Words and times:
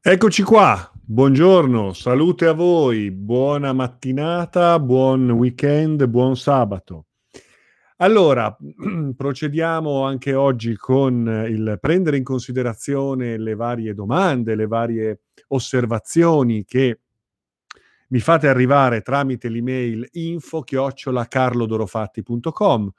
Eccoci 0.00 0.44
qua, 0.44 0.92
buongiorno, 0.94 1.92
salute 1.92 2.46
a 2.46 2.52
voi, 2.52 3.10
buona 3.10 3.72
mattinata, 3.72 4.78
buon 4.78 5.28
weekend, 5.32 6.06
buon 6.06 6.36
sabato. 6.36 7.06
Allora, 7.96 8.56
procediamo 9.16 10.04
anche 10.04 10.34
oggi 10.34 10.76
con 10.76 11.46
il 11.48 11.78
prendere 11.80 12.16
in 12.16 12.22
considerazione 12.22 13.38
le 13.38 13.56
varie 13.56 13.92
domande, 13.92 14.54
le 14.54 14.68
varie 14.68 15.22
osservazioni 15.48 16.64
che 16.64 17.00
mi 18.10 18.20
fate 18.20 18.46
arrivare 18.46 19.02
tramite 19.02 19.48
l'email 19.48 20.06
info 20.12 20.62
chiocciolacarlodorofatti.com 20.62 22.92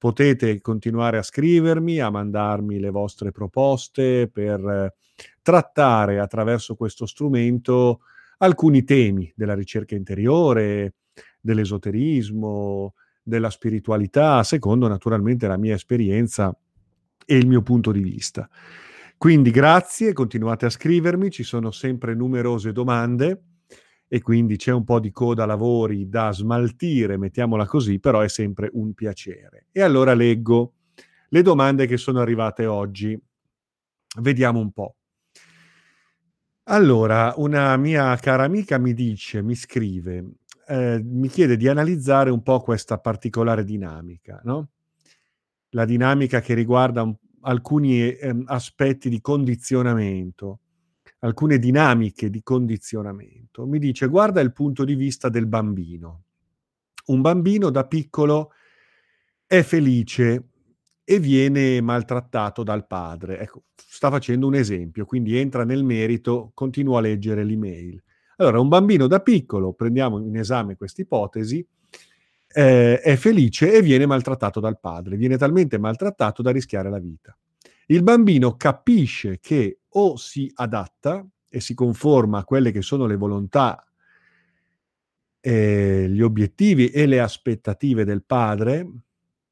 potete 0.00 0.62
continuare 0.62 1.18
a 1.18 1.22
scrivermi, 1.22 2.00
a 2.00 2.08
mandarmi 2.08 2.80
le 2.80 2.88
vostre 2.88 3.32
proposte 3.32 4.30
per 4.32 4.58
eh, 4.58 4.94
trattare 5.42 6.18
attraverso 6.18 6.74
questo 6.74 7.04
strumento 7.04 8.00
alcuni 8.38 8.82
temi 8.84 9.30
della 9.36 9.52
ricerca 9.52 9.94
interiore, 9.94 10.94
dell'esoterismo, 11.38 12.94
della 13.22 13.50
spiritualità, 13.50 14.42
secondo 14.42 14.88
naturalmente 14.88 15.46
la 15.46 15.58
mia 15.58 15.74
esperienza 15.74 16.50
e 17.26 17.36
il 17.36 17.46
mio 17.46 17.60
punto 17.60 17.92
di 17.92 18.00
vista. 18.00 18.48
Quindi 19.18 19.50
grazie, 19.50 20.14
continuate 20.14 20.64
a 20.64 20.70
scrivermi, 20.70 21.30
ci 21.30 21.42
sono 21.42 21.70
sempre 21.70 22.14
numerose 22.14 22.72
domande 22.72 23.49
e 24.12 24.20
quindi 24.22 24.56
c'è 24.56 24.72
un 24.72 24.82
po' 24.82 24.98
di 24.98 25.12
coda 25.12 25.46
lavori 25.46 26.08
da 26.08 26.32
smaltire, 26.32 27.16
mettiamola 27.16 27.64
così, 27.64 28.00
però 28.00 28.18
è 28.18 28.28
sempre 28.28 28.68
un 28.72 28.92
piacere. 28.92 29.66
E 29.70 29.82
allora 29.82 30.14
leggo 30.14 30.72
le 31.28 31.42
domande 31.42 31.86
che 31.86 31.96
sono 31.96 32.18
arrivate 32.18 32.66
oggi. 32.66 33.16
Vediamo 34.18 34.58
un 34.58 34.72
po'. 34.72 34.96
Allora, 36.64 37.34
una 37.36 37.76
mia 37.76 38.16
cara 38.16 38.42
amica 38.42 38.78
mi 38.78 38.94
dice, 38.94 39.42
mi 39.42 39.54
scrive, 39.54 40.24
eh, 40.66 41.00
mi 41.04 41.28
chiede 41.28 41.56
di 41.56 41.68
analizzare 41.68 42.30
un 42.30 42.42
po' 42.42 42.58
questa 42.62 42.98
particolare 42.98 43.62
dinamica, 43.62 44.40
no? 44.42 44.70
La 45.70 45.84
dinamica 45.84 46.40
che 46.40 46.54
riguarda 46.54 47.02
un, 47.02 47.14
alcuni 47.42 48.08
eh, 48.08 48.42
aspetti 48.46 49.08
di 49.08 49.20
condizionamento 49.20 50.58
alcune 51.20 51.58
dinamiche 51.58 52.30
di 52.30 52.42
condizionamento. 52.42 53.66
Mi 53.66 53.78
dice, 53.78 54.06
guarda 54.06 54.40
il 54.40 54.52
punto 54.52 54.84
di 54.84 54.94
vista 54.94 55.28
del 55.28 55.46
bambino. 55.46 56.24
Un 57.06 57.20
bambino 57.20 57.70
da 57.70 57.86
piccolo 57.86 58.52
è 59.46 59.62
felice 59.62 60.44
e 61.04 61.18
viene 61.18 61.80
maltrattato 61.80 62.62
dal 62.62 62.86
padre. 62.86 63.40
Ecco, 63.40 63.64
sta 63.74 64.10
facendo 64.10 64.46
un 64.46 64.54
esempio, 64.54 65.04
quindi 65.04 65.36
entra 65.36 65.64
nel 65.64 65.82
merito, 65.82 66.52
continua 66.54 66.98
a 66.98 67.02
leggere 67.02 67.44
l'email. 67.44 68.02
Allora, 68.36 68.60
un 68.60 68.68
bambino 68.68 69.06
da 69.06 69.20
piccolo, 69.20 69.72
prendiamo 69.72 70.18
in 70.20 70.36
esame 70.36 70.76
questa 70.76 71.02
ipotesi, 71.02 71.66
eh, 72.52 73.00
è 73.00 73.16
felice 73.16 73.74
e 73.74 73.82
viene 73.82 74.06
maltrattato 74.06 74.60
dal 74.60 74.78
padre, 74.80 75.16
viene 75.16 75.36
talmente 75.36 75.78
maltrattato 75.78 76.42
da 76.42 76.50
rischiare 76.50 76.88
la 76.88 76.98
vita. 76.98 77.36
Il 77.86 78.02
bambino 78.02 78.56
capisce 78.56 79.40
che 79.40 79.79
o 79.90 80.16
si 80.16 80.50
adatta 80.54 81.26
e 81.48 81.60
si 81.60 81.74
conforma 81.74 82.38
a 82.38 82.44
quelle 82.44 82.70
che 82.70 82.82
sono 82.82 83.06
le 83.06 83.16
volontà, 83.16 83.84
eh, 85.40 86.06
gli 86.08 86.20
obiettivi 86.20 86.88
e 86.90 87.06
le 87.06 87.20
aspettative 87.20 88.04
del 88.04 88.22
padre, 88.24 88.88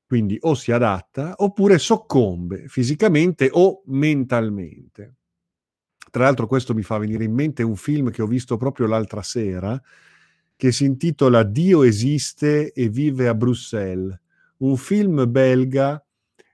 quindi 0.07 0.39
o 0.41 0.55
si 0.55 0.73
adatta 0.73 1.35
oppure 1.37 1.79
soccombe 1.79 2.69
fisicamente 2.69 3.51
o 3.53 3.83
mentalmente. 3.87 5.15
Tra 6.11 6.25
l'altro 6.25 6.47
questo 6.47 6.73
mi 6.75 6.83
fa 6.83 6.99
venire 6.99 7.25
in 7.25 7.35
mente 7.35 7.63
un 7.63 7.77
film 7.77 8.11
che 8.11 8.23
ho 8.23 8.27
visto 8.27 8.57
proprio 8.57 8.87
l'altra 8.87 9.23
sera, 9.23 9.81
che 10.57 10.73
si 10.73 10.85
intitola 10.85 11.43
Dio 11.43 11.83
esiste 11.83 12.73
e 12.73 12.89
vive 12.89 13.29
a 13.29 13.35
Bruxelles, 13.35 14.19
un 14.59 14.77
film 14.77 15.31
belga, 15.31 16.03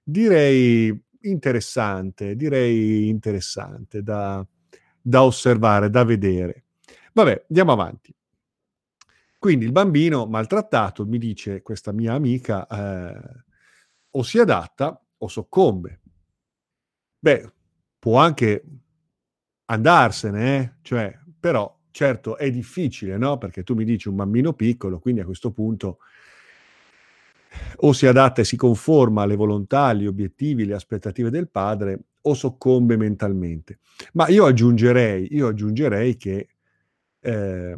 direi 0.03 1.04
interessante, 1.29 2.37
direi 2.37 3.09
interessante 3.09 4.03
da, 4.03 4.47
da 5.01 5.23
osservare, 5.25 5.91
da 5.91 6.05
vedere. 6.05 6.65
Vabbè, 7.13 7.47
andiamo 7.49 7.73
avanti. 7.73 8.15
Quindi 9.39 9.67
il 9.67 9.73
bambino 9.73 10.27
maltrattato, 10.27 11.05
mi 11.05 11.19
dice 11.19 11.61
questa 11.63 11.93
mia 11.93 12.15
amica, 12.15 12.67
eh, 12.67 13.45
o 14.13 14.23
si 14.23 14.39
adatta 14.39 14.99
o 15.19 15.29
soccombe. 15.29 16.01
Beh, 17.19 17.53
può 17.99 18.19
anche 18.19 18.63
andarsene, 19.67 20.57
eh? 20.59 20.73
cioè, 20.83 21.19
però 21.39 21.75
certo 21.91 22.37
è 22.37 22.51
difficile, 22.51 23.17
no? 23.17 23.39
Perché 23.39 23.63
tu 23.63 23.75
mi 23.75 23.85
dici 23.85 24.09
un 24.09 24.17
bambino 24.17 24.53
piccolo, 24.53 24.99
quindi 24.99 25.21
a 25.21 25.25
questo 25.25 25.53
punto 25.53 25.99
o 27.77 27.93
si 27.93 28.07
adatta 28.07 28.41
e 28.41 28.45
si 28.45 28.57
conforma 28.57 29.23
alle 29.23 29.37
volontà, 29.37 29.85
agli 29.85 30.07
obiettivi, 30.07 30.63
alle 30.63 30.75
aspettative 30.75 31.31
del 31.31 31.49
padre, 31.49 31.99
o 32.23 32.35
soccombe 32.35 32.97
mentalmente. 32.97 33.81
Ma 34.13 34.29
io 34.29 34.47
aggiungerei, 34.47 35.29
io 35.35 35.49
aggiungerei 35.49 36.17
che 36.17 36.49
eh, 37.21 37.77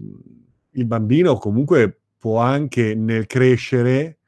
il 0.70 0.84
bambino 0.86 1.36
comunque 1.36 2.00
può 2.19 2.38
anche 2.38 2.94
nel 2.94 3.26
crescere, 3.26 4.19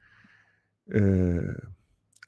eh, 0.88 1.54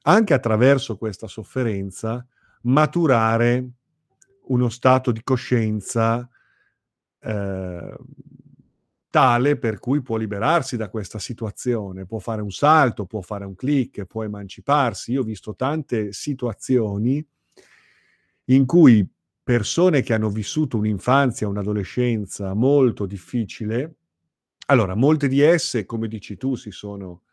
anche 0.03 0.33
attraverso 0.33 0.97
questa 0.97 1.27
sofferenza, 1.27 2.25
maturare 2.63 3.69
uno 4.47 4.69
stato 4.69 5.11
di 5.11 5.21
coscienza 5.23 6.27
eh, 7.19 7.95
tale 9.11 9.57
per 9.57 9.77
cui 9.77 10.01
può 10.01 10.15
liberarsi 10.15 10.77
da 10.77 10.89
questa 10.89 11.19
situazione, 11.19 12.05
può 12.05 12.17
fare 12.17 12.41
un 12.41 12.49
salto, 12.49 13.05
può 13.05 13.21
fare 13.21 13.45
un 13.45 13.55
click, 13.55 14.05
può 14.05 14.23
emanciparsi. 14.23 15.11
Io 15.11 15.21
ho 15.21 15.25
visto 15.25 15.53
tante 15.53 16.13
situazioni 16.13 17.23
in 18.45 18.65
cui 18.65 19.07
persone 19.43 20.01
che 20.01 20.13
hanno 20.13 20.29
vissuto 20.29 20.77
un'infanzia, 20.77 21.47
un'adolescenza 21.47 22.53
molto 22.53 23.05
difficile, 23.05 23.95
allora 24.67 24.95
molte 24.95 25.27
di 25.27 25.41
esse, 25.41 25.85
come 25.85 26.07
dici 26.07 26.37
tu, 26.37 26.55
si 26.55 26.71
sono 26.71 27.23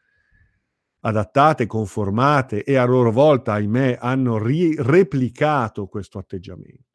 adattate, 1.01 1.67
conformate 1.67 2.65
e 2.65 2.75
a 2.75 2.85
loro 2.85 3.13
volta, 3.13 3.53
ahimè, 3.53 3.99
hanno 4.01 4.37
ri- 4.43 4.75
replicato 4.77 5.87
questo 5.87 6.19
atteggiamento 6.19 6.88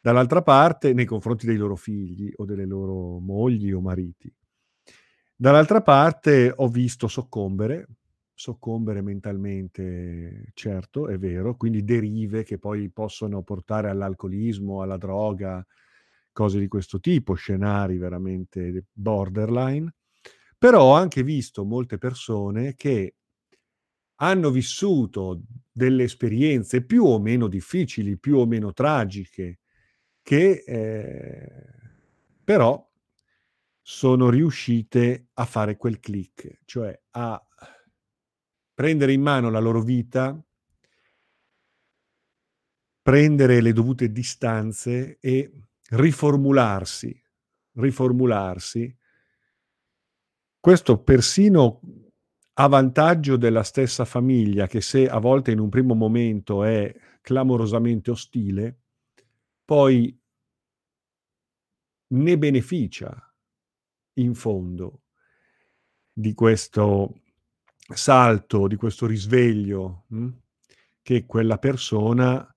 dall'altra 0.00 0.42
parte 0.42 0.92
nei 0.92 1.04
confronti 1.04 1.46
dei 1.46 1.56
loro 1.56 1.76
figli 1.76 2.32
o 2.36 2.44
delle 2.44 2.66
loro 2.66 3.18
mogli 3.18 3.72
o 3.72 3.80
mariti. 3.80 4.32
Dall'altra 5.36 5.80
parte 5.80 6.52
ho 6.54 6.68
visto 6.68 7.08
soccombere, 7.08 7.86
soccombere 8.34 9.00
mentalmente, 9.00 10.50
certo, 10.54 11.08
è 11.08 11.18
vero, 11.18 11.56
quindi 11.56 11.82
derive 11.82 12.42
che 12.42 12.58
poi 12.58 12.90
possono 12.90 13.42
portare 13.42 13.88
all'alcolismo, 13.88 14.82
alla 14.82 14.98
droga, 14.98 15.64
cose 16.32 16.58
di 16.58 16.68
questo 16.68 17.00
tipo, 17.00 17.34
scenari 17.34 17.96
veramente 17.96 18.84
borderline. 18.92 19.94
Però 20.58 20.82
ho 20.84 20.92
anche 20.94 21.22
visto 21.22 21.64
molte 21.64 21.96
persone 21.96 22.74
che 22.74 23.14
hanno 24.16 24.50
vissuto 24.50 25.42
delle 25.72 26.04
esperienze 26.04 26.84
più 26.84 27.04
o 27.04 27.18
meno 27.18 27.48
difficili, 27.48 28.18
più 28.18 28.36
o 28.36 28.46
meno 28.46 28.72
tragiche, 28.72 29.59
che 30.30 30.62
eh, 30.64 31.64
però 32.44 32.88
sono 33.82 34.30
riuscite 34.30 35.30
a 35.32 35.44
fare 35.44 35.76
quel 35.76 35.98
click, 35.98 36.60
cioè 36.66 36.96
a 37.10 37.44
prendere 38.72 39.12
in 39.12 39.22
mano 39.22 39.50
la 39.50 39.58
loro 39.58 39.82
vita, 39.82 40.40
prendere 43.02 43.60
le 43.60 43.72
dovute 43.72 44.12
distanze 44.12 45.18
e 45.18 45.50
riformularsi, 45.88 47.20
riformularsi. 47.72 48.96
Questo 50.60 51.02
persino 51.02 51.80
a 52.52 52.68
vantaggio 52.68 53.36
della 53.36 53.64
stessa 53.64 54.04
famiglia 54.04 54.68
che 54.68 54.80
se 54.80 55.08
a 55.08 55.18
volte 55.18 55.50
in 55.50 55.58
un 55.58 55.70
primo 55.70 55.94
momento 55.94 56.62
è 56.62 56.94
clamorosamente 57.20 58.12
ostile, 58.12 58.78
poi 59.64 60.19
ne 62.10 62.38
beneficia 62.38 63.34
in 64.14 64.34
fondo 64.34 65.02
di 66.12 66.34
questo 66.34 67.20
salto, 67.94 68.66
di 68.66 68.76
questo 68.76 69.06
risveglio 69.06 70.04
mh? 70.08 70.16
Hm, 70.24 70.38
che 71.02 71.26
quella 71.26 71.58
persona, 71.58 72.54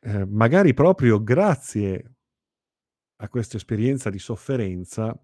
eh, 0.00 0.26
magari 0.26 0.74
proprio 0.74 1.22
grazie 1.22 2.14
a 3.16 3.28
questa 3.28 3.56
esperienza 3.56 4.10
di 4.10 4.18
sofferenza, 4.18 5.16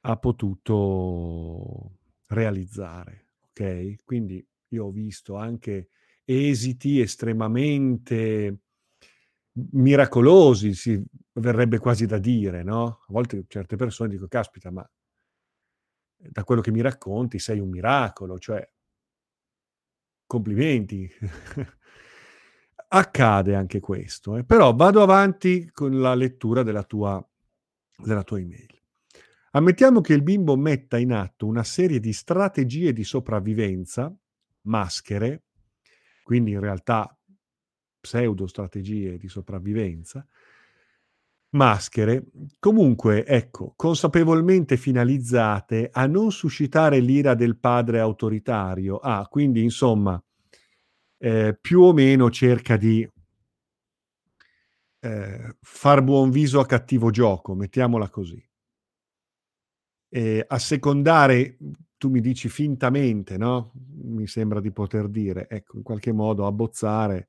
ha 0.00 0.16
potuto 0.16 1.98
realizzare. 2.28 3.26
Ok? 3.48 4.02
Quindi 4.04 4.44
io 4.68 4.86
ho 4.86 4.90
visto 4.90 5.36
anche 5.36 5.90
esiti 6.24 7.00
estremamente 7.00 8.58
miracolosi, 9.72 10.74
si 10.74 11.02
verrebbe 11.38 11.78
quasi 11.78 12.06
da 12.06 12.18
dire, 12.18 12.62
no? 12.62 12.86
A 12.86 13.06
volte 13.08 13.44
certe 13.48 13.76
persone 13.76 14.10
dicono, 14.10 14.28
caspita, 14.28 14.70
ma 14.70 14.88
da 16.16 16.44
quello 16.44 16.60
che 16.60 16.72
mi 16.72 16.80
racconti 16.80 17.38
sei 17.38 17.60
un 17.60 17.68
miracolo, 17.68 18.38
cioè 18.38 18.68
complimenti. 20.26 21.08
Accade 22.90 23.54
anche 23.54 23.80
questo, 23.80 24.36
eh. 24.36 24.44
però 24.44 24.74
vado 24.74 25.02
avanti 25.02 25.70
con 25.70 26.00
la 26.00 26.14
lettura 26.14 26.62
della 26.62 26.84
tua, 26.84 27.22
della 27.96 28.22
tua 28.22 28.40
email. 28.40 28.80
Ammettiamo 29.50 30.00
che 30.00 30.14
il 30.14 30.22
bimbo 30.22 30.56
metta 30.56 30.96
in 30.98 31.12
atto 31.12 31.46
una 31.46 31.64
serie 31.64 32.00
di 32.00 32.14
strategie 32.14 32.94
di 32.94 33.04
sopravvivenza, 33.04 34.14
maschere, 34.62 35.44
quindi 36.22 36.52
in 36.52 36.60
realtà 36.60 37.14
pseudo 38.00 38.46
strategie 38.46 39.18
di 39.18 39.28
sopravvivenza, 39.28 40.26
maschere, 41.50 42.24
comunque, 42.58 43.24
ecco, 43.24 43.72
consapevolmente 43.76 44.76
finalizzate 44.76 45.88
a 45.92 46.06
non 46.06 46.30
suscitare 46.30 47.00
l'ira 47.00 47.34
del 47.34 47.56
padre 47.58 48.00
autoritario. 48.00 48.98
Ah, 48.98 49.26
quindi, 49.28 49.62
insomma, 49.62 50.22
eh, 51.18 51.58
più 51.60 51.80
o 51.82 51.92
meno 51.92 52.30
cerca 52.30 52.76
di 52.76 53.08
eh, 55.00 55.56
far 55.60 56.02
buon 56.02 56.30
viso 56.30 56.60
a 56.60 56.66
cattivo 56.66 57.10
gioco, 57.10 57.54
mettiamola 57.54 58.08
così. 58.08 58.42
E 60.10 60.44
assecondare, 60.46 61.58
tu 61.98 62.08
mi 62.08 62.20
dici 62.20 62.48
fintamente, 62.48 63.36
no? 63.36 63.72
Mi 64.02 64.26
sembra 64.26 64.60
di 64.60 64.70
poter 64.72 65.08
dire, 65.08 65.48
ecco, 65.48 65.76
in 65.76 65.82
qualche 65.82 66.12
modo 66.12 66.46
abbozzare 66.46 67.28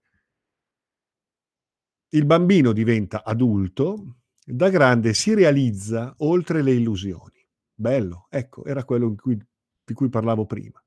il 2.10 2.26
bambino 2.26 2.72
diventa 2.72 3.24
adulto, 3.24 4.18
da 4.44 4.70
grande 4.70 5.14
si 5.14 5.34
realizza 5.34 6.14
oltre 6.20 6.64
le 6.64 6.72
illusioni. 6.72 7.46
Bello, 7.74 8.28
ecco, 8.30 8.66
era 8.66 8.84
quello 8.84 9.14
cui, 9.16 9.38
di 9.84 9.94
cui 9.94 10.10
parlavo 10.10 10.46
prima. 10.46 10.84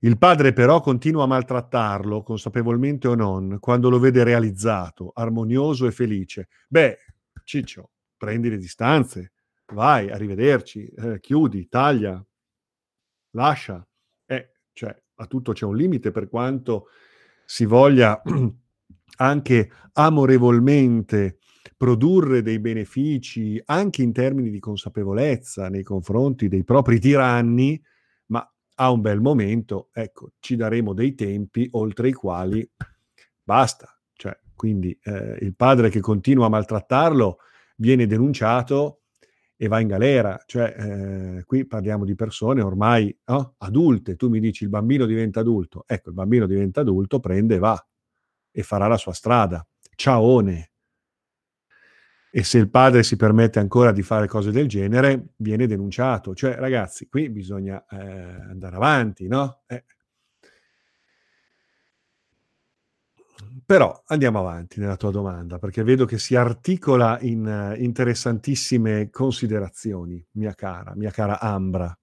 Il 0.00 0.18
padre 0.18 0.52
però 0.52 0.80
continua 0.80 1.24
a 1.24 1.28
maltrattarlo, 1.28 2.22
consapevolmente 2.22 3.08
o 3.08 3.14
non, 3.14 3.58
quando 3.60 3.88
lo 3.88 3.98
vede 3.98 4.24
realizzato, 4.24 5.10
armonioso 5.14 5.86
e 5.86 5.92
felice. 5.92 6.48
Beh, 6.68 6.98
Ciccio, 7.44 7.90
prendi 8.16 8.50
le 8.50 8.58
distanze, 8.58 9.32
vai, 9.72 10.10
arrivederci, 10.10 10.86
eh, 10.86 11.20
chiudi, 11.20 11.68
taglia, 11.68 12.22
lascia. 13.30 13.86
Eh, 14.26 14.52
cioè, 14.72 14.94
a 15.14 15.26
tutto 15.26 15.52
c'è 15.52 15.64
un 15.64 15.76
limite 15.76 16.10
per 16.10 16.28
quanto 16.28 16.88
si 17.44 17.64
voglia 17.64 18.20
anche 19.16 19.70
amorevolmente 19.92 21.38
produrre 21.76 22.42
dei 22.42 22.58
benefici 22.58 23.60
anche 23.66 24.02
in 24.02 24.12
termini 24.12 24.50
di 24.50 24.58
consapevolezza 24.58 25.68
nei 25.68 25.82
confronti 25.82 26.48
dei 26.48 26.64
propri 26.64 26.98
tiranni, 26.98 27.80
ma 28.26 28.48
a 28.76 28.90
un 28.90 29.00
bel 29.00 29.20
momento, 29.20 29.90
ecco, 29.92 30.32
ci 30.38 30.56
daremo 30.56 30.92
dei 30.92 31.14
tempi 31.14 31.68
oltre 31.72 32.08
i 32.08 32.12
quali 32.12 32.68
basta. 33.42 33.88
Cioè, 34.12 34.38
quindi 34.54 34.98
eh, 35.02 35.38
il 35.40 35.54
padre 35.54 35.90
che 35.90 36.00
continua 36.00 36.46
a 36.46 36.50
maltrattarlo 36.50 37.38
viene 37.76 38.06
denunciato 38.06 39.00
e 39.56 39.68
va 39.68 39.80
in 39.80 39.88
galera. 39.88 40.42
Cioè, 40.46 40.74
eh, 40.78 41.44
qui 41.44 41.66
parliamo 41.66 42.04
di 42.04 42.14
persone 42.14 42.62
ormai 42.62 43.14
no? 43.26 43.54
adulte. 43.58 44.16
Tu 44.16 44.28
mi 44.28 44.40
dici 44.40 44.64
il 44.64 44.70
bambino 44.70 45.06
diventa 45.06 45.40
adulto. 45.40 45.84
Ecco, 45.86 46.10
il 46.10 46.14
bambino 46.14 46.46
diventa 46.46 46.80
adulto, 46.80 47.20
prende 47.20 47.56
e 47.56 47.58
va 47.58 47.86
e 48.56 48.62
farà 48.62 48.86
la 48.86 48.96
sua 48.96 49.12
strada. 49.12 49.66
Ciaone. 49.94 50.70
E 52.30 52.42
se 52.42 52.56
il 52.56 52.70
padre 52.70 53.02
si 53.02 53.16
permette 53.16 53.58
ancora 53.58 53.92
di 53.92 54.00
fare 54.00 54.26
cose 54.26 54.50
del 54.50 54.66
genere, 54.66 55.34
viene 55.36 55.66
denunciato. 55.66 56.34
Cioè, 56.34 56.54
ragazzi, 56.54 57.06
qui 57.06 57.28
bisogna 57.28 57.84
eh, 57.86 57.98
andare 57.98 58.76
avanti, 58.76 59.28
no? 59.28 59.60
Eh. 59.66 59.84
Però 63.66 64.02
andiamo 64.06 64.38
avanti 64.38 64.80
nella 64.80 64.96
tua 64.96 65.10
domanda, 65.10 65.58
perché 65.58 65.82
vedo 65.82 66.06
che 66.06 66.18
si 66.18 66.34
articola 66.34 67.18
in 67.20 67.44
uh, 67.46 67.78
interessantissime 67.82 69.10
considerazioni, 69.10 70.24
mia 70.32 70.54
cara, 70.54 70.94
mia 70.94 71.10
cara 71.10 71.40
Ambra. 71.40 71.94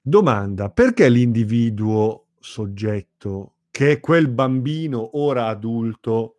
Domanda, 0.00 0.70
perché 0.70 1.08
l'individuo 1.08 2.26
soggetto 2.38 3.54
che 3.70 4.00
quel 4.00 4.28
bambino 4.28 5.18
ora 5.18 5.46
adulto 5.46 6.38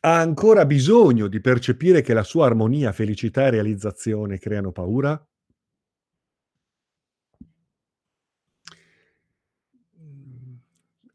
ha 0.00 0.20
ancora 0.20 0.64
bisogno 0.64 1.26
di 1.26 1.40
percepire 1.40 2.02
che 2.02 2.14
la 2.14 2.22
sua 2.22 2.46
armonia, 2.46 2.92
felicità 2.92 3.46
e 3.46 3.50
realizzazione 3.50 4.38
creano 4.38 4.70
paura? 4.70 5.10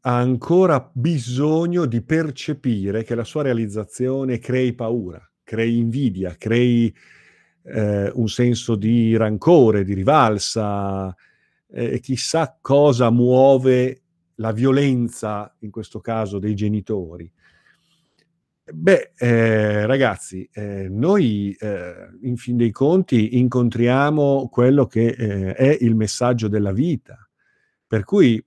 Ha 0.06 0.18
ancora 0.18 0.90
bisogno 0.92 1.86
di 1.86 2.02
percepire 2.02 3.04
che 3.04 3.14
la 3.14 3.24
sua 3.24 3.42
realizzazione 3.42 4.38
crei 4.38 4.74
paura, 4.74 5.18
crei 5.42 5.78
invidia, 5.78 6.34
crei 6.36 6.94
eh, 7.62 8.10
un 8.14 8.28
senso 8.28 8.76
di 8.76 9.16
rancore, 9.16 9.82
di 9.82 9.94
rivalsa, 9.94 11.14
e 11.74 11.98
chissà 11.98 12.56
cosa 12.60 13.10
muove 13.10 14.02
la 14.36 14.52
violenza, 14.52 15.52
in 15.60 15.70
questo 15.70 16.00
caso, 16.00 16.38
dei 16.38 16.54
genitori. 16.54 17.30
Beh, 18.66 19.12
eh, 19.18 19.84
ragazzi, 19.84 20.48
eh, 20.52 20.88
noi 20.88 21.54
eh, 21.58 22.08
in 22.22 22.36
fin 22.36 22.56
dei 22.56 22.70
conti 22.70 23.38
incontriamo 23.38 24.48
quello 24.48 24.86
che 24.86 25.08
eh, 25.08 25.54
è 25.54 25.76
il 25.80 25.94
messaggio 25.94 26.48
della 26.48 26.72
vita, 26.72 27.28
per 27.86 28.04
cui 28.04 28.42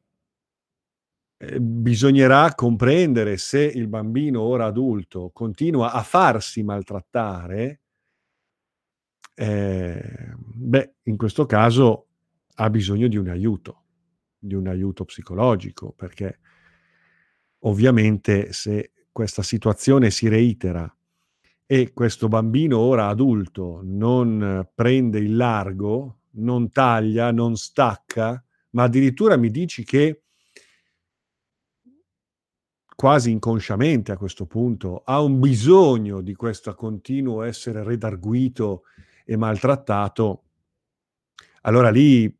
eh, 1.40 1.60
bisognerà 1.60 2.56
comprendere 2.56 3.38
se 3.38 3.62
il 3.62 3.88
bambino 3.88 4.42
ora 4.42 4.66
adulto 4.66 5.30
continua 5.32 5.92
a 5.92 6.02
farsi 6.02 6.64
maltrattare, 6.64 7.82
eh, 9.36 10.34
beh, 10.36 10.94
in 11.04 11.16
questo 11.16 11.46
caso 11.46 12.07
ha 12.60 12.70
bisogno 12.70 13.08
di 13.08 13.18
un 13.18 13.28
aiuto, 13.28 13.84
di 14.38 14.56
un 14.56 14.68
aiuto 14.68 15.06
psicologico, 15.06 15.92
perché 15.92 16.40
ovviamente 17.60 18.52
se 18.54 18.92
questa 19.12 19.44
situazione 19.44 20.10
si 20.10 20.28
reitera 20.28 20.92
e 21.66 21.92
questo 21.94 22.28
bambino 22.28 22.80
ora 22.80 23.08
adulto 23.08 23.82
non 23.84 24.70
prende 24.74 25.20
il 25.20 25.36
largo, 25.36 26.22
non 26.38 26.72
taglia, 26.72 27.32
non 27.32 27.56
stacca, 27.56 28.44
ma 28.72 28.84
addirittura 28.84 29.38
mi 29.38 29.52
dici 29.52 29.84
che 29.84 30.24
quasi 32.96 33.30
inconsciamente 33.30 34.12
a 34.12 34.18
questo 34.18 34.48
punto 34.48 35.04
ha 35.06 35.22
un 35.22 35.40
bisogno 35.40 36.22
di 36.22 36.34
questo 36.34 36.74
continuo 36.74 37.44
essere 37.44 37.84
redarguito 37.84 38.84
e 39.26 39.36
maltrattato, 39.36 40.44
allora 41.62 41.90
lì 41.92 42.34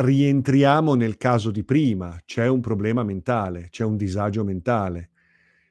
rientriamo 0.00 0.94
nel 0.94 1.16
caso 1.16 1.50
di 1.50 1.62
prima, 1.62 2.18
c'è 2.24 2.46
un 2.46 2.60
problema 2.60 3.02
mentale, 3.02 3.68
c'è 3.70 3.84
un 3.84 3.96
disagio 3.96 4.44
mentale, 4.44 5.10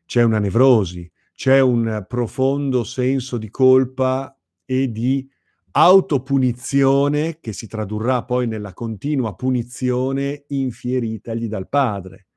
c'è 0.05 0.21
una 0.23 0.39
nevrosi, 0.39 1.09
c'è 1.33 1.59
un 1.59 2.05
profondo 2.07 2.83
senso 2.83 3.37
di 3.37 3.49
colpa 3.49 4.37
e 4.65 4.91
di 4.91 5.27
autopunizione 5.71 7.39
che 7.39 7.53
si 7.53 7.67
tradurrà 7.67 8.23
poi 8.23 8.47
nella 8.47 8.73
continua 8.73 9.35
punizione 9.35 10.43
infieritagli 10.47 11.47
dal 11.47 11.69
padre. 11.69 12.27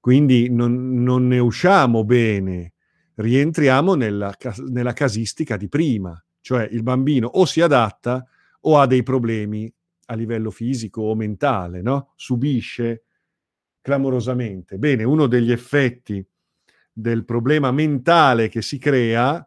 Quindi 0.00 0.50
non, 0.50 1.02
non 1.02 1.26
ne 1.26 1.38
usciamo 1.38 2.04
bene, 2.04 2.74
rientriamo 3.14 3.94
nella, 3.94 4.34
nella 4.68 4.92
casistica 4.92 5.56
di 5.56 5.68
prima, 5.68 6.22
cioè 6.40 6.68
il 6.70 6.82
bambino 6.82 7.28
o 7.28 7.44
si 7.44 7.60
adatta 7.60 8.26
o 8.60 8.78
ha 8.78 8.86
dei 8.86 9.02
problemi 9.02 9.72
a 10.10 10.14
livello 10.14 10.50
fisico 10.50 11.02
o 11.02 11.14
mentale, 11.14 11.82
no? 11.82 12.12
subisce 12.16 13.04
clamorosamente. 13.80 14.78
Bene, 14.78 15.04
uno 15.04 15.26
degli 15.26 15.52
effetti 15.52 16.24
del 16.92 17.24
problema 17.24 17.70
mentale 17.70 18.48
che 18.48 18.62
si 18.62 18.78
crea, 18.78 19.46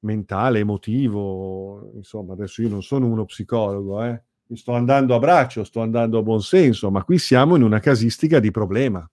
mentale, 0.00 0.60
emotivo, 0.60 1.92
insomma, 1.94 2.32
adesso 2.32 2.62
io 2.62 2.68
non 2.68 2.82
sono 2.82 3.06
uno 3.06 3.24
psicologo, 3.24 4.02
eh? 4.04 4.22
sto 4.52 4.72
andando 4.72 5.14
a 5.14 5.18
braccio, 5.18 5.64
sto 5.64 5.80
andando 5.80 6.18
a 6.18 6.22
buon 6.22 6.42
senso, 6.42 6.90
ma 6.90 7.04
qui 7.04 7.18
siamo 7.18 7.56
in 7.56 7.62
una 7.62 7.80
casistica 7.80 8.38
di 8.38 8.50
problema, 8.50 9.08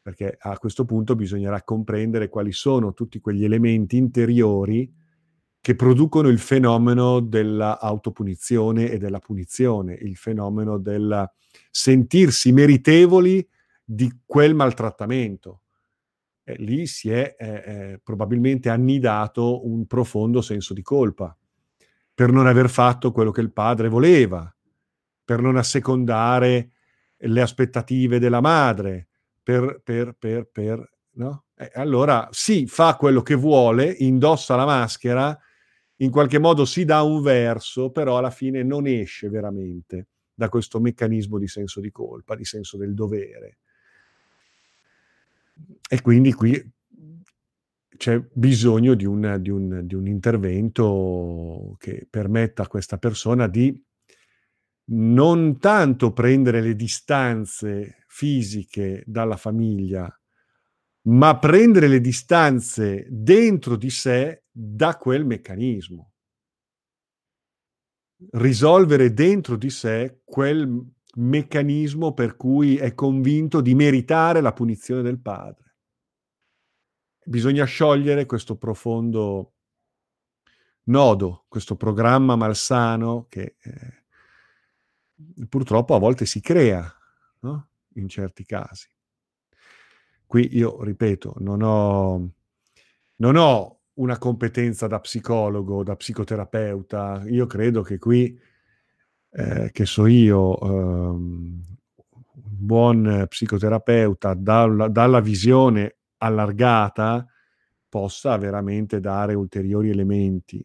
perché 0.00 0.36
a 0.38 0.56
questo 0.58 0.84
punto 0.84 1.16
bisognerà 1.16 1.62
comprendere 1.62 2.28
quali 2.28 2.52
sono 2.52 2.94
tutti 2.94 3.20
quegli 3.20 3.44
elementi 3.44 3.96
interiori 3.96 4.92
che 5.64 5.74
producono 5.76 6.28
il 6.28 6.40
fenomeno 6.40 7.20
dell'autopunizione 7.20 8.90
e 8.90 8.98
della 8.98 9.18
punizione, 9.18 9.94
il 9.94 10.14
fenomeno 10.14 10.76
del 10.76 11.26
sentirsi 11.70 12.52
meritevoli 12.52 13.48
di 13.82 14.12
quel 14.26 14.54
maltrattamento. 14.54 15.62
Eh, 16.44 16.56
lì 16.56 16.86
si 16.86 17.08
è 17.08 17.34
eh, 17.38 17.48
eh, 17.48 18.00
probabilmente 18.04 18.68
annidato 18.68 19.66
un 19.66 19.86
profondo 19.86 20.42
senso 20.42 20.74
di 20.74 20.82
colpa 20.82 21.34
per 22.12 22.30
non 22.30 22.46
aver 22.46 22.68
fatto 22.68 23.10
quello 23.10 23.30
che 23.30 23.40
il 23.40 23.50
padre 23.50 23.88
voleva, 23.88 24.54
per 25.24 25.40
non 25.40 25.56
assecondare 25.56 26.72
le 27.16 27.40
aspettative 27.40 28.18
della 28.18 28.42
madre, 28.42 29.08
per, 29.42 29.80
per, 29.82 30.14
per, 30.18 30.46
per 30.52 30.86
no? 31.12 31.44
Eh, 31.56 31.70
allora 31.72 32.28
sì, 32.32 32.66
fa 32.66 32.96
quello 32.96 33.22
che 33.22 33.34
vuole, 33.34 33.86
indossa 34.00 34.56
la 34.56 34.66
maschera, 34.66 35.38
in 35.98 36.10
qualche 36.10 36.38
modo 36.38 36.64
si 36.64 36.84
dà 36.84 37.02
un 37.02 37.22
verso, 37.22 37.90
però 37.90 38.18
alla 38.18 38.30
fine 38.30 38.62
non 38.62 38.86
esce 38.86 39.28
veramente 39.28 40.08
da 40.34 40.48
questo 40.48 40.80
meccanismo 40.80 41.38
di 41.38 41.46
senso 41.46 41.80
di 41.80 41.90
colpa, 41.90 42.34
di 42.34 42.44
senso 42.44 42.76
del 42.76 42.94
dovere. 42.94 43.58
E 45.88 46.00
quindi 46.02 46.32
qui 46.32 46.72
c'è 47.96 48.20
bisogno 48.32 48.94
di 48.94 49.04
un, 49.04 49.38
di, 49.40 49.50
un, 49.50 49.86
di 49.86 49.94
un, 49.94 50.08
intervento 50.08 51.76
che 51.78 52.08
permetta 52.10 52.64
a 52.64 52.66
questa 52.66 52.98
persona 52.98 53.46
di 53.46 53.80
non 54.86 55.58
tanto 55.58 56.12
prendere 56.12 56.60
le 56.60 56.74
distanze 56.74 58.04
fisiche 58.08 59.04
dalla 59.06 59.36
famiglia, 59.36 60.12
ma 61.02 61.38
prendere 61.38 61.86
le 61.86 62.00
distanze 62.00 63.06
dentro 63.08 63.76
di 63.76 63.90
sé 63.90 64.43
da 64.56 64.96
quel 64.96 65.26
meccanismo. 65.26 66.12
Risolvere 68.30 69.12
dentro 69.12 69.56
di 69.56 69.68
sé 69.68 70.20
quel 70.24 70.92
meccanismo 71.16 72.14
per 72.14 72.36
cui 72.36 72.76
è 72.76 72.94
convinto 72.94 73.60
di 73.60 73.74
meritare 73.74 74.40
la 74.40 74.52
punizione 74.52 75.02
del 75.02 75.18
padre. 75.18 75.74
Bisogna 77.24 77.64
sciogliere 77.64 78.26
questo 78.26 78.56
profondo 78.56 79.54
nodo, 80.84 81.46
questo 81.48 81.74
programma 81.74 82.36
malsano 82.36 83.26
che 83.28 83.56
eh, 83.60 84.04
purtroppo 85.48 85.94
a 85.96 85.98
volte 85.98 86.26
si 86.26 86.40
crea 86.40 86.94
no? 87.40 87.68
in 87.94 88.08
certi 88.08 88.44
casi. 88.44 88.88
Qui 90.26 90.56
io 90.56 90.82
ripeto, 90.82 91.34
non 91.38 91.62
ho, 91.62 92.30
non 93.16 93.36
ho 93.36 93.73
una 93.94 94.18
competenza 94.18 94.86
da 94.86 95.00
psicologo, 95.00 95.82
da 95.82 95.96
psicoterapeuta, 95.96 97.22
io 97.26 97.46
credo 97.46 97.82
che 97.82 97.98
qui, 97.98 98.38
eh, 99.30 99.70
che 99.72 99.86
so 99.86 100.06
io, 100.06 100.56
um, 100.62 101.62
un 102.32 102.42
buon 102.42 103.26
psicoterapeuta 103.28 104.34
dalla, 104.34 104.88
dalla 104.88 105.20
visione 105.20 105.96
allargata 106.18 107.26
possa 107.88 108.36
veramente 108.36 109.00
dare 109.00 109.34
ulteriori 109.34 109.90
elementi. 109.90 110.64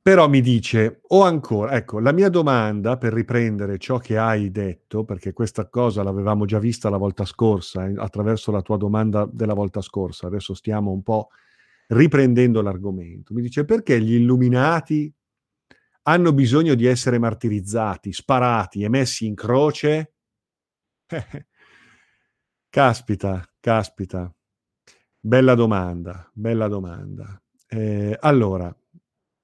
Però 0.00 0.28
mi 0.28 0.40
dice, 0.40 1.00
o 1.08 1.22
ancora, 1.22 1.72
ecco, 1.76 2.00
la 2.00 2.12
mia 2.12 2.28
domanda 2.28 2.96
per 2.96 3.12
riprendere 3.12 3.78
ciò 3.78 3.98
che 3.98 4.18
hai 4.18 4.50
detto, 4.50 5.04
perché 5.04 5.32
questa 5.32 5.68
cosa 5.68 6.02
l'avevamo 6.02 6.44
già 6.44 6.58
vista 6.58 6.88
la 6.90 6.96
volta 6.96 7.24
scorsa, 7.24 7.86
eh, 7.86 7.94
attraverso 7.96 8.50
la 8.50 8.62
tua 8.62 8.76
domanda 8.76 9.28
della 9.30 9.54
volta 9.54 9.80
scorsa, 9.80 10.26
adesso 10.26 10.54
stiamo 10.54 10.90
un 10.90 11.02
po' 11.02 11.28
riprendendo 11.88 12.62
l'argomento. 12.62 13.34
Mi 13.34 13.42
dice, 13.42 13.64
perché 13.64 14.00
gli 14.00 14.14
illuminati 14.14 15.12
hanno 16.02 16.32
bisogno 16.32 16.74
di 16.74 16.86
essere 16.86 17.18
martirizzati, 17.18 18.12
sparati 18.12 18.82
e 18.82 18.88
messi 18.88 19.26
in 19.26 19.34
croce? 19.34 20.12
Caspita, 22.70 23.42
caspita. 23.60 24.32
Bella 25.20 25.54
domanda, 25.54 26.30
bella 26.34 26.68
domanda. 26.68 27.40
Eh, 27.66 28.16
allora, 28.20 28.74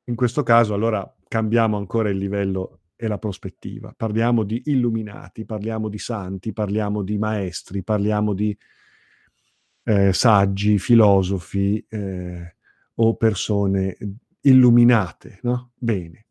in 0.07 0.15
questo 0.15 0.43
caso, 0.43 0.75
allora 0.75 1.15
cambiamo 1.27 1.77
ancora 1.77 2.11
il 2.11 2.19
livello 2.19 2.81
e 2.97 3.09
la 3.09 3.19
prospettiva. 3.19 3.95
Parliamo 3.97 4.45
di 4.45 4.63
illuminati, 4.67 5.45
parliamo 5.45 5.89
di 5.89 5.99
santi, 5.99 6.53
parliamo 6.53 7.03
di 7.03 7.19
maestri, 7.19 7.83
parliamo 7.83 8.35
di 8.35 8.57
eh, 9.85 10.13
saggi, 10.13 10.79
filosofi 10.79 11.85
eh, 11.89 12.57
o 12.95 13.17
persone 13.17 13.97
illuminate, 14.43 15.39
no? 15.43 15.73
Bene. 15.75 16.27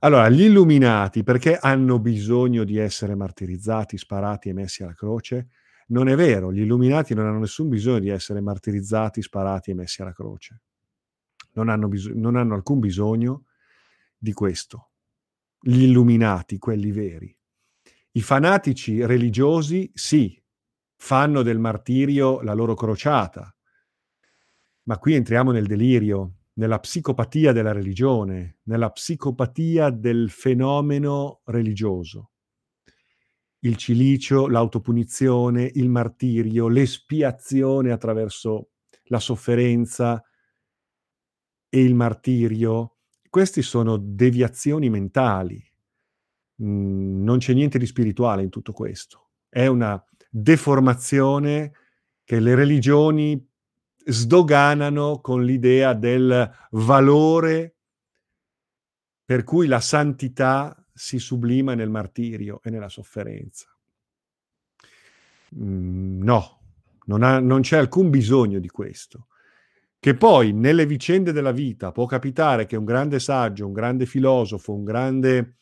Allora, 0.00 0.28
gli 0.28 0.42
illuminati 0.42 1.22
perché 1.22 1.56
hanno 1.56 1.98
bisogno 1.98 2.64
di 2.64 2.78
essere 2.78 3.14
martirizzati, 3.14 3.98
sparati 3.98 4.48
e 4.48 4.52
messi 4.52 4.82
alla 4.82 4.94
croce? 4.94 5.48
Non 5.88 6.08
è 6.08 6.14
vero, 6.14 6.52
gli 6.52 6.60
illuminati 6.60 7.14
non 7.14 7.26
hanno 7.26 7.40
nessun 7.40 7.68
bisogno 7.68 7.98
di 7.98 8.08
essere 8.08 8.40
martirizzati, 8.40 9.20
sparati 9.20 9.70
e 9.72 9.74
messi 9.74 10.00
alla 10.00 10.12
croce. 10.12 10.62
Non 11.52 11.68
hanno, 11.68 11.88
bis- 11.88 12.06
non 12.06 12.36
hanno 12.36 12.54
alcun 12.54 12.78
bisogno 12.78 13.44
di 14.16 14.32
questo. 14.32 14.90
Gli 15.60 15.82
illuminati, 15.82 16.58
quelli 16.58 16.90
veri. 16.90 17.36
I 18.12 18.22
fanatici 18.22 19.04
religiosi, 19.04 19.90
sì, 19.94 20.42
fanno 20.96 21.42
del 21.42 21.58
martirio 21.58 22.40
la 22.42 22.54
loro 22.54 22.74
crociata, 22.74 23.54
ma 24.84 24.98
qui 24.98 25.14
entriamo 25.14 25.52
nel 25.52 25.66
delirio, 25.66 26.34
nella 26.54 26.78
psicopatia 26.78 27.52
della 27.52 27.72
religione, 27.72 28.58
nella 28.64 28.90
psicopatia 28.90 29.90
del 29.90 30.30
fenomeno 30.30 31.40
religioso 31.44 32.30
il 33.60 33.76
cilicio, 33.76 34.48
l'autopunizione, 34.48 35.70
il 35.74 35.88
martirio, 35.88 36.68
l'espiazione 36.68 37.92
attraverso 37.92 38.70
la 39.04 39.18
sofferenza 39.18 40.22
e 41.70 41.82
il 41.82 41.94
martirio, 41.94 42.96
queste 43.30 43.62
sono 43.62 43.96
deviazioni 43.96 44.90
mentali. 44.90 45.64
Mm, 46.62 47.22
non 47.22 47.38
c'è 47.38 47.54
niente 47.54 47.78
di 47.78 47.86
spirituale 47.86 48.42
in 48.42 48.50
tutto 48.50 48.72
questo. 48.72 49.30
È 49.48 49.66
una 49.66 50.04
deformazione 50.28 51.72
che 52.24 52.40
le 52.40 52.54
religioni 52.54 53.48
sdoganano 54.04 55.20
con 55.20 55.44
l'idea 55.44 55.94
del 55.94 56.50
valore 56.72 57.76
per 59.24 59.44
cui 59.44 59.68
la 59.68 59.80
santità 59.80 60.74
si 60.92 61.18
sublima 61.18 61.74
nel 61.74 61.88
martirio 61.88 62.60
e 62.62 62.70
nella 62.70 62.88
sofferenza. 62.88 63.66
Mm, 65.56 66.22
no, 66.22 66.60
non, 67.06 67.22
ha, 67.22 67.38
non 67.38 67.60
c'è 67.60 67.78
alcun 67.78 68.10
bisogno 68.10 68.58
di 68.58 68.68
questo. 68.68 69.28
Che 70.00 70.14
poi 70.14 70.52
nelle 70.52 70.86
vicende 70.86 71.30
della 71.30 71.52
vita 71.52 71.92
può 71.92 72.06
capitare 72.06 72.64
che 72.64 72.76
un 72.76 72.86
grande 72.86 73.20
saggio, 73.20 73.66
un 73.66 73.74
grande 73.74 74.06
filosofo, 74.06 74.72
un 74.72 74.82
grande 74.82 75.58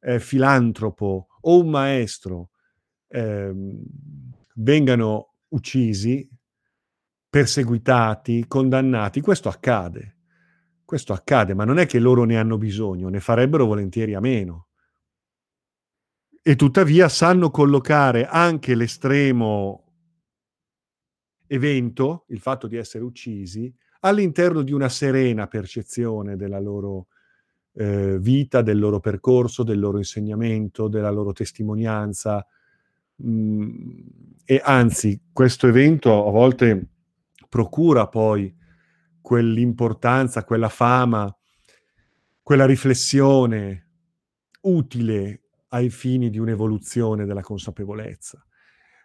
eh, 0.00 0.20
filantropo 0.20 1.28
o 1.40 1.58
un 1.58 1.70
maestro 1.70 2.50
eh, 3.08 3.50
vengano 4.56 5.36
uccisi, 5.48 6.28
perseguitati, 7.30 8.46
condannati. 8.46 9.22
Questo 9.22 9.48
accade. 9.48 10.16
Questo 10.84 11.14
accade, 11.14 11.54
ma 11.54 11.64
non 11.64 11.78
è 11.78 11.86
che 11.86 11.98
loro 11.98 12.24
ne 12.24 12.36
hanno 12.36 12.58
bisogno, 12.58 13.08
ne 13.08 13.20
farebbero 13.20 13.64
volentieri 13.64 14.14
a 14.14 14.20
meno 14.20 14.68
e 16.48 16.56
tuttavia 16.56 17.10
sanno 17.10 17.50
collocare 17.50 18.26
anche 18.26 18.74
l'estremo 18.74 19.87
evento, 21.48 22.24
il 22.28 22.38
fatto 22.38 22.66
di 22.66 22.76
essere 22.76 23.02
uccisi, 23.04 23.72
all'interno 24.00 24.62
di 24.62 24.72
una 24.72 24.88
serena 24.88 25.48
percezione 25.48 26.36
della 26.36 26.60
loro 26.60 27.08
eh, 27.72 28.18
vita, 28.18 28.62
del 28.62 28.78
loro 28.78 29.00
percorso, 29.00 29.62
del 29.62 29.78
loro 29.78 29.98
insegnamento, 29.98 30.88
della 30.88 31.10
loro 31.10 31.32
testimonianza. 31.32 32.46
Mm, 33.22 33.98
e 34.44 34.60
anzi, 34.64 35.20
questo 35.32 35.66
evento 35.66 36.26
a 36.26 36.30
volte 36.30 36.88
procura 37.48 38.06
poi 38.08 38.54
quell'importanza, 39.20 40.44
quella 40.44 40.68
fama, 40.68 41.34
quella 42.42 42.66
riflessione 42.66 43.86
utile 44.62 45.42
ai 45.68 45.90
fini 45.90 46.30
di 46.30 46.38
un'evoluzione 46.38 47.26
della 47.26 47.42
consapevolezza. 47.42 48.42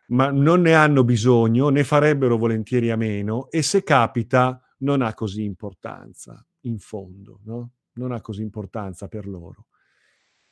Ma 0.07 0.31
non 0.31 0.61
ne 0.61 0.73
hanno 0.75 1.03
bisogno, 1.03 1.69
ne 1.69 1.83
farebbero 1.83 2.37
volentieri 2.37 2.91
a 2.91 2.95
meno 2.97 3.49
e 3.49 3.61
se 3.61 3.83
capita 3.83 4.61
non 4.79 5.01
ha 5.01 5.13
così 5.13 5.43
importanza, 5.43 6.45
in 6.61 6.77
fondo, 6.79 7.39
no? 7.45 7.71
non 7.93 8.11
ha 8.11 8.21
così 8.21 8.41
importanza 8.41 9.07
per 9.07 9.27
loro. 9.27 9.67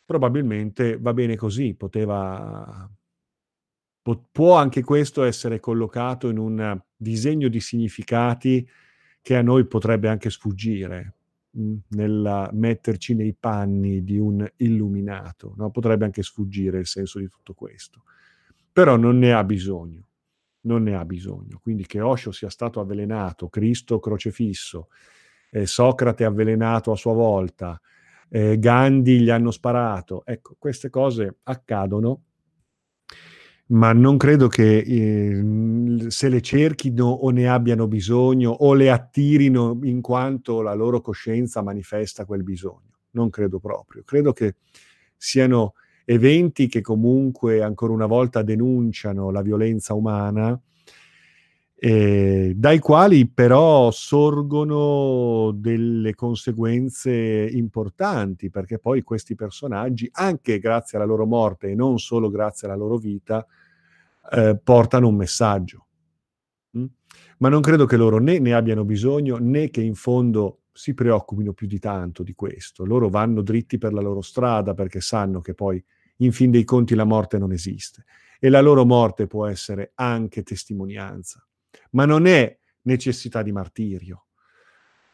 Probabilmente 0.05 0.97
va 0.99 1.13
bene 1.13 1.35
così, 1.35 1.73
poteva, 1.75 2.89
po- 4.01 4.27
può 4.31 4.55
anche 4.55 4.83
questo 4.83 5.23
essere 5.23 5.59
collocato 5.59 6.29
in 6.29 6.37
un 6.37 6.79
disegno 6.95 7.47
di 7.47 7.59
significati 7.59 8.67
che 9.21 9.35
a 9.35 9.41
noi 9.41 9.65
potrebbe 9.67 10.07
anche 10.09 10.29
sfuggire. 10.29 11.15
mh, 11.51 11.75
nel 11.89 12.49
metterci 12.53 13.13
nei 13.15 13.33
panni 13.33 14.03
di 14.03 14.17
un 14.17 14.47
illuminato, 14.57 15.53
no? 15.57 15.69
potrebbe 15.71 16.05
anche 16.05 16.23
sfuggire 16.23 16.79
il 16.79 16.87
senso 16.87 17.19
di 17.19 17.27
tutto 17.27 17.53
questo, 17.53 18.03
però 18.71 18.95
non 18.95 19.17
ne 19.17 19.33
ha 19.33 19.43
bisogno, 19.43 20.07
non 20.61 20.83
ne 20.83 20.95
ha 20.95 21.05
bisogno, 21.05 21.59
quindi 21.61 21.85
che 21.85 22.01
Osho 22.01 22.31
sia 22.31 22.49
stato 22.49 22.79
avvelenato, 22.79 23.49
Cristo 23.49 23.99
crocefisso, 23.99 24.87
eh, 25.51 25.65
Socrate 25.65 26.23
avvelenato 26.23 26.91
a 26.91 26.95
sua 26.95 27.13
volta, 27.13 27.79
eh, 28.29 28.57
Gandhi 28.59 29.21
gli 29.21 29.29
hanno 29.29 29.51
sparato, 29.51 30.23
ecco, 30.25 30.55
queste 30.57 30.89
cose 30.89 31.37
accadono 31.43 32.23
ma 33.71 33.93
non 33.93 34.17
credo 34.17 34.47
che 34.47 34.79
eh, 34.79 36.09
se 36.09 36.29
le 36.29 36.41
cerchino 36.41 37.05
o 37.05 37.29
ne 37.29 37.47
abbiano 37.47 37.87
bisogno 37.87 38.51
o 38.51 38.73
le 38.73 38.91
attirino 38.91 39.79
in 39.83 40.01
quanto 40.01 40.61
la 40.61 40.73
loro 40.73 40.99
coscienza 40.99 41.61
manifesta 41.61 42.25
quel 42.25 42.43
bisogno. 42.43 42.99
Non 43.11 43.29
credo 43.29 43.59
proprio. 43.59 44.03
Credo 44.03 44.33
che 44.33 44.55
siano 45.15 45.73
eventi 46.05 46.67
che 46.67 46.81
comunque 46.81 47.61
ancora 47.61 47.93
una 47.93 48.05
volta 48.05 48.41
denunciano 48.41 49.31
la 49.31 49.41
violenza 49.41 49.93
umana, 49.93 50.59
eh, 51.83 52.53
dai 52.55 52.77
quali 52.77 53.27
però 53.27 53.89
sorgono 53.89 55.51
delle 55.51 56.13
conseguenze 56.13 57.11
importanti, 57.11 58.51
perché 58.51 58.77
poi 58.77 59.01
questi 59.01 59.33
personaggi, 59.33 60.07
anche 60.13 60.59
grazie 60.59 60.97
alla 60.99 61.07
loro 61.07 61.25
morte 61.25 61.69
e 61.69 61.75
non 61.75 61.97
solo 61.97 62.29
grazie 62.29 62.67
alla 62.67 62.77
loro 62.77 62.97
vita, 62.97 63.43
eh, 64.31 64.59
portano 64.63 65.07
un 65.07 65.15
messaggio. 65.15 65.87
Mm? 66.77 66.85
Ma 67.39 67.49
non 67.49 67.61
credo 67.61 67.85
che 67.85 67.97
loro 67.97 68.19
né 68.19 68.37
ne 68.37 68.53
abbiano 68.53 68.85
bisogno 68.85 69.37
né 69.39 69.71
che 69.71 69.81
in 69.81 69.95
fondo 69.95 70.59
si 70.81 70.95
preoccupino 70.95 71.53
più 71.53 71.67
di 71.67 71.77
tanto 71.77 72.23
di 72.23 72.33
questo. 72.33 72.83
Loro 72.85 73.07
vanno 73.07 73.43
dritti 73.43 73.77
per 73.77 73.93
la 73.93 74.01
loro 74.01 74.21
strada 74.21 74.73
perché 74.73 74.99
sanno 74.99 75.39
che 75.39 75.53
poi 75.53 75.83
in 76.17 76.31
fin 76.31 76.49
dei 76.49 76.63
conti 76.63 76.95
la 76.95 77.03
morte 77.03 77.37
non 77.37 77.51
esiste 77.51 78.03
e 78.39 78.49
la 78.49 78.61
loro 78.61 78.83
morte 78.83 79.27
può 79.27 79.45
essere 79.45 79.91
anche 79.93 80.41
testimonianza, 80.41 81.47
ma 81.91 82.05
non 82.05 82.25
è 82.25 82.57
necessità 82.81 83.43
di 83.43 83.51
martirio. 83.51 84.25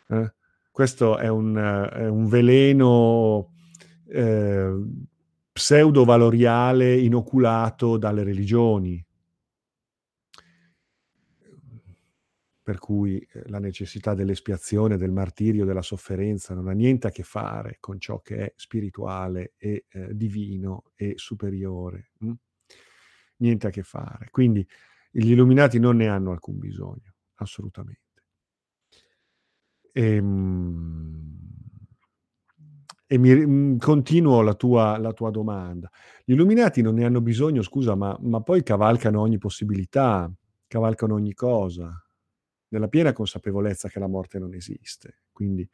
Eh? 0.08 0.34
Questo 0.72 1.18
è 1.18 1.28
un, 1.28 1.58
è 1.94 2.08
un 2.08 2.28
veleno 2.28 3.52
eh, 4.08 4.72
pseudo-valoriale 5.52 6.96
inoculato 6.96 7.98
dalle 7.98 8.24
religioni, 8.24 9.06
per 12.68 12.80
cui 12.80 13.18
eh, 13.18 13.44
la 13.48 13.60
necessità 13.60 14.14
dell'espiazione, 14.14 14.98
del 14.98 15.14
martirio, 15.14 15.64
della 15.64 15.82
sofferenza 15.82 16.54
non 16.54 16.68
ha 16.68 16.74
niente 16.74 17.08
a 17.08 17.12
che 17.12 17.24
fare 17.24 17.78
con 17.80 17.98
ciò 17.98 18.20
che 18.20 18.36
è 18.36 18.54
spirituale 18.58 19.54
e 19.56 19.86
eh, 19.88 20.14
divino 20.14 20.92
e 20.94 21.14
superiore. 21.16 22.10
Hm? 22.20 22.32
Niente 23.38 23.68
a 23.68 23.70
che 23.70 23.84
fare. 23.84 24.28
Quindi 24.32 24.68
gli 25.10 25.32
illuminati 25.32 25.80
non 25.80 25.96
ne 25.96 26.10
hanno 26.10 26.32
alcun 26.32 26.60
bisogno, 26.60 27.14
assolutamente. 27.36 28.02
Ehm 29.94 31.36
e 33.10 33.18
mi, 33.18 33.34
mm, 33.34 33.78
continuo 33.78 34.42
la 34.42 34.56
tua, 34.56 34.98
la 34.98 35.14
tua, 35.14 35.30
domanda. 35.32 35.90
Gli 36.26 36.34
illuminati 36.34 36.82
non 36.82 36.96
ne 36.96 37.06
hanno 37.06 37.22
bisogno, 37.22 37.62
scusa, 37.62 37.96
ma, 37.96 38.14
ma 38.24 38.42
poi 38.42 38.62
cavalcano 38.62 39.22
ogni 39.22 39.38
possibilità, 39.38 40.30
cavalcano 40.68 41.14
ogni 41.14 41.34
cosa, 41.34 42.02
nella 42.70 42.88
piena 42.88 43.14
consapevolezza 43.14 43.90
che 43.90 44.00
la 44.00 44.08
morte 44.08 44.40
non 44.40 44.54
esiste. 44.54 45.22
Quindi 45.32 45.68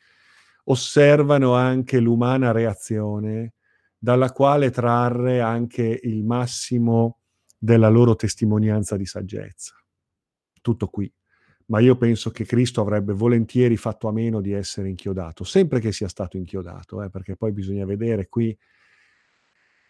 osservano 0.65 1.53
anche 1.53 1.99
l'umana 1.99 2.51
reazione 2.51 3.53
dalla 3.97 4.31
quale 4.31 4.69
trarre 4.69 5.41
anche 5.41 5.99
il 6.03 6.23
massimo 6.23 7.19
della 7.57 7.89
loro 7.89 8.15
testimonianza 8.15 8.97
di 8.97 9.05
saggezza. 9.05 9.75
Tutto 10.61 10.87
qui 10.87 11.11
ma 11.65 11.79
io 11.79 11.95
penso 11.95 12.29
che 12.31 12.45
Cristo 12.45 12.81
avrebbe 12.81 13.13
volentieri 13.13 13.77
fatto 13.77 14.07
a 14.07 14.11
meno 14.11 14.41
di 14.41 14.51
essere 14.51 14.89
inchiodato, 14.89 15.43
sempre 15.43 15.79
che 15.79 15.91
sia 15.91 16.07
stato 16.07 16.37
inchiodato, 16.37 17.01
eh, 17.01 17.09
perché 17.09 17.35
poi 17.35 17.51
bisogna 17.51 17.85
vedere 17.85 18.27
qui 18.27 18.55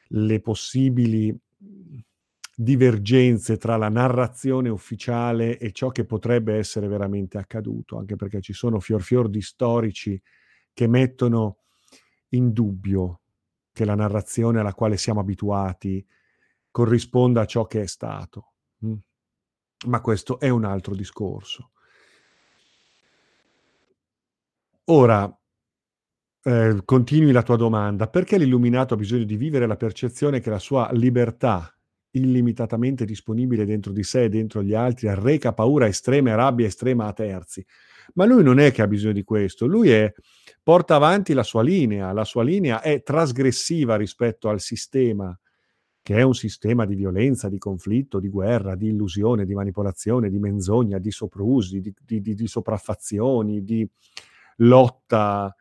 le 0.08 0.40
possibili 0.42 1.36
divergenze 2.56 3.58
tra 3.58 3.78
la 3.78 3.90
narrazione 3.90 4.70
ufficiale 4.70 5.58
e 5.58 5.72
ciò 5.72 5.90
che 5.90 6.06
potrebbe 6.06 6.56
essere 6.56 6.88
veramente 6.88 7.38
accaduto, 7.38 7.98
anche 7.98 8.16
perché 8.16 8.42
ci 8.42 8.54
sono 8.54 8.80
fior 8.80 9.02
fior 9.02 9.30
di 9.30 9.42
storici 9.42 10.22
che 10.72 10.88
mettono 10.88 11.58
in 12.30 12.52
dubbio 12.52 13.22
che 13.72 13.86
la 13.86 13.96
narrazione 13.96 14.60
alla 14.60 14.74
quale 14.74 14.98
siamo 14.98 15.20
abituati 15.20 16.06
corrisponda 16.70 17.42
a 17.42 17.46
ciò 17.46 17.66
che 17.66 17.82
è 17.82 17.88
stato. 17.88 18.54
Mm. 18.86 18.96
Ma 19.88 20.02
questo 20.02 20.40
è 20.40 20.50
un 20.50 20.64
altro 20.64 20.96
discorso. 20.96 21.72
Ora, 24.86 25.40
eh, 26.44 26.82
continui 26.84 27.32
la 27.32 27.44
tua 27.44 27.56
domanda. 27.56 28.08
Perché 28.08 28.38
l'illuminato 28.38 28.94
ha 28.94 28.98
bisogno 28.98 29.24
di 29.24 29.38
vivere 29.38 29.66
la 29.66 29.78
percezione 29.78 30.40
che 30.40 30.50
la 30.50 30.60
sua 30.60 30.90
libertà 30.92 31.74
illimitatamente 32.14 33.06
disponibile 33.06 33.66
dentro 33.66 33.92
di 33.92 34.04
sé 34.04 34.24
e 34.24 34.30
dentro 34.30 34.64
gli 34.64 34.74
altri 34.74 35.08
arreca 35.08 35.54
paura 35.54 35.88
estrema 35.88 36.32
e 36.32 36.36
rabbia 36.36 36.68
estrema 36.68 37.06
a 37.06 37.14
terzi? 37.14 37.66
Ma 38.16 38.26
lui 38.26 38.44
non 38.44 38.60
è 38.60 38.72
che 38.72 38.82
ha 38.82 38.88
bisogno 38.88 39.14
di 39.14 39.24
questo, 39.24 39.66
lui 39.66 39.90
è, 39.90 40.12
porta 40.62 40.96
avanti 40.96 41.34
la 41.34 41.44
sua 41.44 41.64
linea, 41.64 42.12
la 42.12 42.26
sua 42.26 42.44
linea 42.44 42.82
è 42.82 43.02
trasgressiva 43.02 43.96
rispetto 43.96 44.50
al 44.50 44.60
sistema 44.60 45.38
che 46.04 46.18
è 46.18 46.22
un 46.22 46.36
sistema 46.36 46.86
di 46.86 46.96
violenza, 46.96 47.48
di 47.48 47.58
conflitto, 47.58 48.20
di 48.20 48.28
guerra, 48.28 48.76
di 48.76 48.90
illusione, 48.90 49.46
di 49.46 49.54
manipolazione, 49.54 50.30
di 50.30 50.38
menzogna, 50.38 50.98
di 50.98 51.12
soprusi, 51.12 51.80
di, 51.80 51.94
di, 52.04 52.20
di, 52.20 52.36
di 52.36 52.48
sopraffazioni, 52.48 53.64
di 53.64 53.90
lotta 54.58 55.56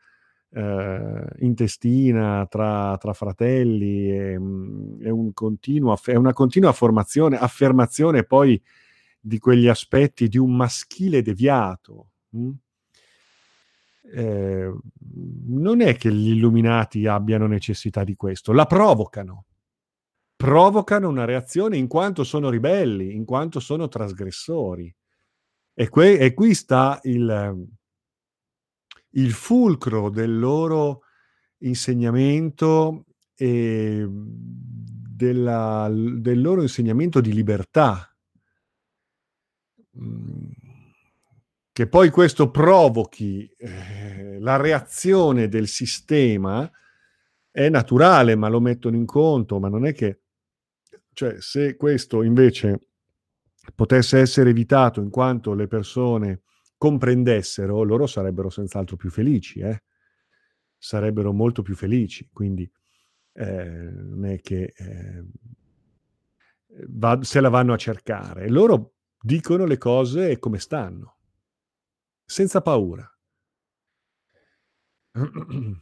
eh, 0.55 1.25
intestina 1.39 2.47
tra, 2.49 2.97
tra 2.99 3.13
fratelli, 3.13 4.09
è, 4.09 4.33
è, 4.33 5.09
un 5.09 5.31
continuo, 5.33 5.99
è, 6.05 6.15
una 6.15 6.33
continua 6.33 6.73
formazione, 6.73 7.37
affermazione 7.39 8.25
poi 8.25 8.61
di 9.21 9.39
quegli 9.39 9.69
aspetti 9.69 10.29
di 10.29 10.39
un 10.39 10.55
maschile 10.55 11.23
deviato. 11.23 12.11
Hm? 12.31 12.51
Eh, 14.15 14.73
non 15.47 15.81
è 15.81 15.97
che 15.97 16.13
gli 16.13 16.31
illuminati 16.31 17.07
abbiano 17.07 17.47
necessità 17.47 18.05
di 18.05 18.15
questo, 18.15 18.53
la 18.53 18.67
provocano 18.67 19.47
provocano 20.43 21.09
una 21.09 21.25
reazione 21.25 21.77
in 21.77 21.87
quanto 21.87 22.25
sono 22.25 22.51
ribelli, 22.51 23.15
in 23.15 23.25
quanto 23.25 23.61
sono 23.61 23.87
trasgressori. 23.87 24.93
E, 25.73 25.89
que- 25.89 26.19
e 26.19 26.35
qui 26.35 26.53
sta 26.53 26.99
il, 27.05 27.65
il, 29.13 29.33
fulcro 29.33 30.11
del 30.11 30.39
loro 30.39 31.03
insegnamento 31.59 33.07
e 33.35 34.07
della, 34.09 35.91
del 35.93 36.41
loro 36.41 36.63
insegnamento 36.63 37.21
di 37.21 37.33
libertà. 37.33 38.15
Mm, 39.99 40.51
che 41.73 41.87
poi 41.87 42.11
questo 42.11 42.51
provochi 42.51 43.51
eh, 43.57 44.39
la 44.41 44.57
reazione 44.57 45.49
del 45.49 45.69
sistema 45.69 46.71
è 47.51 47.69
naturale, 47.69 48.35
ma 48.35 48.49
lo 48.49 48.61
mettono 48.61 48.97
in 48.97 49.07
conto, 49.07 49.59
ma 49.59 49.69
non 49.69 49.87
è 49.87 49.93
che 49.93 50.21
cioè, 51.13 51.41
se 51.41 51.77
questo 51.77 52.23
invece 52.23 52.89
potesse 53.75 54.19
essere 54.19 54.51
evitato 54.51 55.01
in 55.01 55.11
quanto 55.11 55.55
le 55.55 55.67
persone 55.67 56.43
comprendessero, 56.83 57.85
loro 57.85 58.09
sarebbero 58.09 58.51
senz'altro 58.51 58.97
più 58.97 59.09
felici, 59.09 59.61
eh? 59.61 59.85
sarebbero 60.77 61.33
molto 61.33 61.63
più 61.63 61.77
felici. 61.77 62.29
Quindi 62.33 62.69
eh, 63.35 63.65
non 63.69 64.25
è 64.25 64.41
che 64.41 64.73
eh, 64.77 65.25
va, 66.89 67.23
se 67.23 67.41
la 67.41 67.51
vanno 67.51 67.73
a 67.73 67.77
cercare. 67.77 68.49
Loro 68.49 68.95
dicono 69.17 69.65
le 69.65 69.79
cose 69.79 70.41
come 70.41 70.59
stanno, 70.59 71.19
senza 72.25 72.61
paura. 72.63 73.09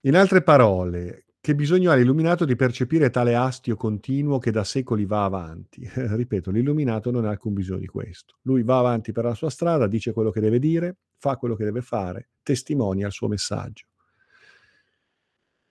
In 0.00 0.16
altre 0.16 0.42
parole, 0.42 1.23
che 1.44 1.54
bisogno 1.54 1.90
ha 1.90 1.94
l'illuminato 1.94 2.46
di 2.46 2.56
percepire 2.56 3.10
tale 3.10 3.34
astio 3.34 3.76
continuo 3.76 4.38
che 4.38 4.50
da 4.50 4.64
secoli 4.64 5.04
va 5.04 5.24
avanti? 5.24 5.86
Ripeto, 5.94 6.50
l'illuminato 6.50 7.10
non 7.10 7.26
ha 7.26 7.28
alcun 7.28 7.52
bisogno 7.52 7.80
di 7.80 7.86
questo. 7.86 8.36
Lui 8.44 8.62
va 8.62 8.78
avanti 8.78 9.12
per 9.12 9.24
la 9.24 9.34
sua 9.34 9.50
strada, 9.50 9.86
dice 9.86 10.14
quello 10.14 10.30
che 10.30 10.40
deve 10.40 10.58
dire, 10.58 10.96
fa 11.18 11.36
quello 11.36 11.54
che 11.54 11.64
deve 11.64 11.82
fare, 11.82 12.30
testimonia 12.42 13.08
il 13.08 13.12
suo 13.12 13.28
messaggio. 13.28 13.84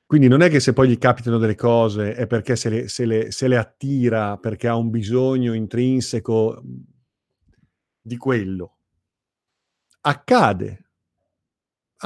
Quindi 0.05 0.27
non 0.27 0.43
è 0.43 0.49
che 0.51 0.59
se 0.59 0.73
poi 0.73 0.89
gli 0.89 0.97
capitano 0.99 1.39
delle 1.39 1.55
cose 1.55 2.13
è 2.13 2.27
perché 2.27 2.55
se 2.55 2.69
le, 2.69 2.87
se 2.87 3.07
le, 3.07 3.31
se 3.31 3.47
le 3.47 3.57
attira, 3.57 4.37
perché 4.37 4.67
ha 4.67 4.75
un 4.75 4.91
bisogno 4.91 5.53
intrinseco 5.53 6.61
di 7.99 8.17
quello. 8.17 8.77
accade, 10.01 10.82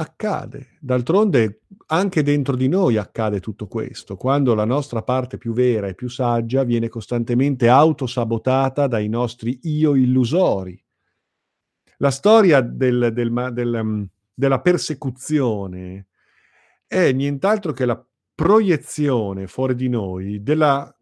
accade. 0.00 0.76
D'altronde 0.80 1.62
anche 1.86 2.22
dentro 2.22 2.56
di 2.56 2.68
noi 2.68 2.96
accade 2.96 3.40
tutto 3.40 3.66
questo, 3.66 4.16
quando 4.16 4.54
la 4.54 4.64
nostra 4.64 5.02
parte 5.02 5.38
più 5.38 5.52
vera 5.52 5.88
e 5.88 5.94
più 5.94 6.08
saggia 6.08 6.62
viene 6.64 6.88
costantemente 6.88 7.68
autosabotata 7.68 8.86
dai 8.86 9.08
nostri 9.08 9.58
io 9.62 9.94
illusori. 9.94 10.80
La 11.98 12.10
storia 12.10 12.60
del, 12.60 13.10
del, 13.12 13.50
del, 13.52 13.80
mm, 13.82 14.02
della 14.32 14.60
persecuzione 14.60 16.06
è 16.86 17.12
nient'altro 17.12 17.72
che 17.72 17.84
la 17.84 18.02
proiezione 18.34 19.48
fuori 19.48 19.74
di 19.74 19.88
noi 19.88 20.42
della 20.42 20.94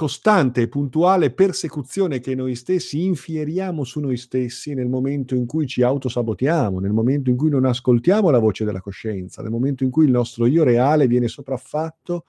costante 0.00 0.62
e 0.62 0.68
puntuale 0.68 1.30
persecuzione 1.30 2.20
che 2.20 2.34
noi 2.34 2.54
stessi 2.54 3.04
infieriamo 3.04 3.84
su 3.84 4.00
noi 4.00 4.16
stessi 4.16 4.72
nel 4.72 4.88
momento 4.88 5.34
in 5.34 5.44
cui 5.44 5.66
ci 5.66 5.82
autosabotiamo, 5.82 6.78
nel 6.78 6.94
momento 6.94 7.28
in 7.28 7.36
cui 7.36 7.50
non 7.50 7.66
ascoltiamo 7.66 8.30
la 8.30 8.38
voce 8.38 8.64
della 8.64 8.80
coscienza, 8.80 9.42
nel 9.42 9.50
momento 9.50 9.84
in 9.84 9.90
cui 9.90 10.06
il 10.06 10.10
nostro 10.10 10.46
io 10.46 10.64
reale 10.64 11.06
viene 11.06 11.28
sopraffatto 11.28 12.24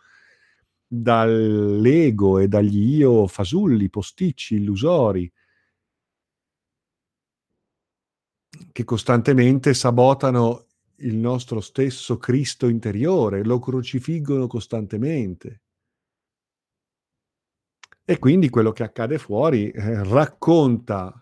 dall'ego 0.85 2.39
e 2.39 2.49
dagli 2.49 2.97
io 2.97 3.25
fasulli, 3.27 3.89
posticci, 3.89 4.55
illusori, 4.55 5.31
che 8.73 8.83
costantemente 8.83 9.73
sabotano 9.73 10.65
il 10.97 11.15
nostro 11.15 11.61
stesso 11.61 12.17
Cristo 12.17 12.67
interiore, 12.67 13.45
lo 13.45 13.59
crocifiggono 13.59 14.47
costantemente. 14.47 15.61
E 18.03 18.19
quindi 18.19 18.49
quello 18.49 18.71
che 18.71 18.83
accade 18.83 19.17
fuori 19.17 19.69
eh, 19.69 20.03
racconta 20.03 21.21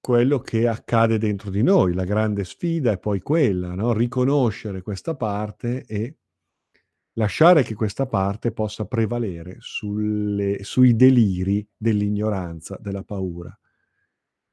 quello 0.00 0.38
che 0.38 0.66
accade 0.66 1.18
dentro 1.18 1.50
di 1.50 1.62
noi. 1.62 1.94
La 1.94 2.04
grande 2.04 2.44
sfida 2.44 2.92
è 2.92 2.98
poi 2.98 3.20
quella, 3.20 3.74
no? 3.74 3.92
riconoscere 3.92 4.82
questa 4.82 5.14
parte 5.14 5.84
e 5.84 6.16
lasciare 7.14 7.62
che 7.62 7.74
questa 7.74 8.06
parte 8.06 8.52
possa 8.52 8.86
prevalere 8.86 9.56
sulle, 9.58 10.64
sui 10.64 10.96
deliri 10.96 11.66
dell'ignoranza, 11.76 12.78
della 12.80 13.04
paura 13.04 13.56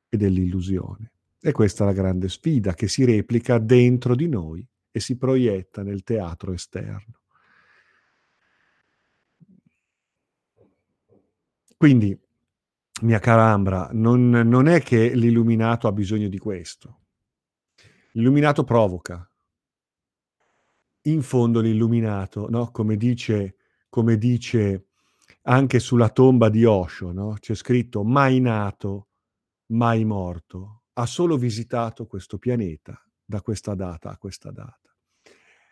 e 0.10 0.18
dell'illusione. 0.18 1.12
E 1.40 1.52
questa 1.52 1.84
è 1.84 1.88
la 1.88 1.94
grande 1.94 2.30
sfida 2.30 2.74
che 2.74 2.88
si 2.88 3.06
replica 3.06 3.58
dentro 3.58 4.16
di 4.16 4.28
noi 4.28 4.68
e 4.92 5.00
si 5.00 5.18
proietta 5.18 5.84
nel 5.84 6.04
teatro 6.04 6.52
esterno. 6.52 7.22
Quindi, 11.78 12.20
mia 13.02 13.20
cara 13.20 13.52
Ambra, 13.52 13.90
non, 13.94 14.32
non 14.32 14.68
è 14.68 14.82
che 14.82 15.14
l'illuminato 15.14 15.88
ha 15.88 15.92
bisogno 15.92 16.28
di 16.28 16.40
questo. 16.40 17.02
L'illuminato 18.14 18.64
provoca. 18.64 19.30
In 21.04 21.22
fondo 21.22 21.62
l'illuminato, 21.62 22.50
no? 22.50 22.72
come, 22.72 22.98
dice, 22.98 23.58
come 23.90 24.18
dice 24.18 24.88
anche 25.44 25.78
sulla 25.78 26.10
tomba 26.10 26.50
di 26.50 26.66
Osho, 26.66 27.12
no? 27.12 27.36
c'è 27.40 27.54
scritto 27.54 28.04
mai 28.04 28.40
nato, 28.40 29.10
mai 29.68 30.04
morto, 30.04 30.86
ha 30.94 31.06
solo 31.06 31.38
visitato 31.38 32.08
questo 32.08 32.40
pianeta 32.40 33.00
da 33.24 33.42
questa 33.42 33.76
data 33.76 34.10
a 34.10 34.18
questa 34.18 34.50
data. 34.50 34.98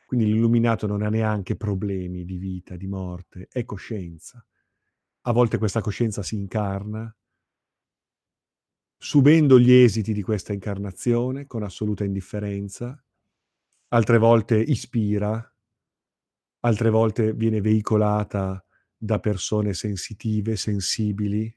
Quindi 0.06 0.28
l'illuminato 0.28 0.86
non 0.86 1.02
ha 1.02 1.10
neanche 1.10 1.56
problemi 1.56 2.26
di 2.26 2.38
vita, 2.38 2.76
di 2.76 2.86
morte, 2.86 3.48
è 3.52 3.66
coscienza 3.66 4.46
a 5.28 5.32
volte 5.32 5.58
questa 5.58 5.82
coscienza 5.82 6.22
si 6.22 6.36
incarna, 6.36 7.14
subendo 8.96 9.60
gli 9.60 9.72
esiti 9.72 10.14
di 10.14 10.22
questa 10.22 10.54
incarnazione 10.54 11.48
con 11.48 11.64
assoluta 11.64 12.04
indifferenza, 12.04 13.04
altre 13.90 14.18
volte 14.20 14.58
ispira, 14.58 15.52
altre 16.60 16.90
volte 16.92 17.34
viene 17.34 17.60
veicolata 17.60 18.64
da 18.96 19.20
persone 19.20 19.74
sensitive, 19.74 20.56
sensibili. 20.56 21.56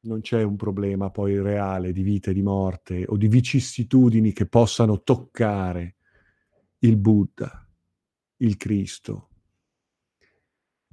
Non 0.00 0.20
c'è 0.20 0.42
un 0.42 0.56
problema 0.56 1.10
poi 1.10 1.40
reale 1.40 1.92
di 1.92 2.02
vita 2.02 2.30
e 2.30 2.34
di 2.34 2.42
morte 2.42 3.04
o 3.08 3.16
di 3.16 3.26
vicissitudini 3.26 4.32
che 4.32 4.46
possano 4.46 5.02
toccare 5.02 5.96
il 6.80 6.98
Buddha, 6.98 7.66
il 8.36 8.56
Cristo, 8.58 9.30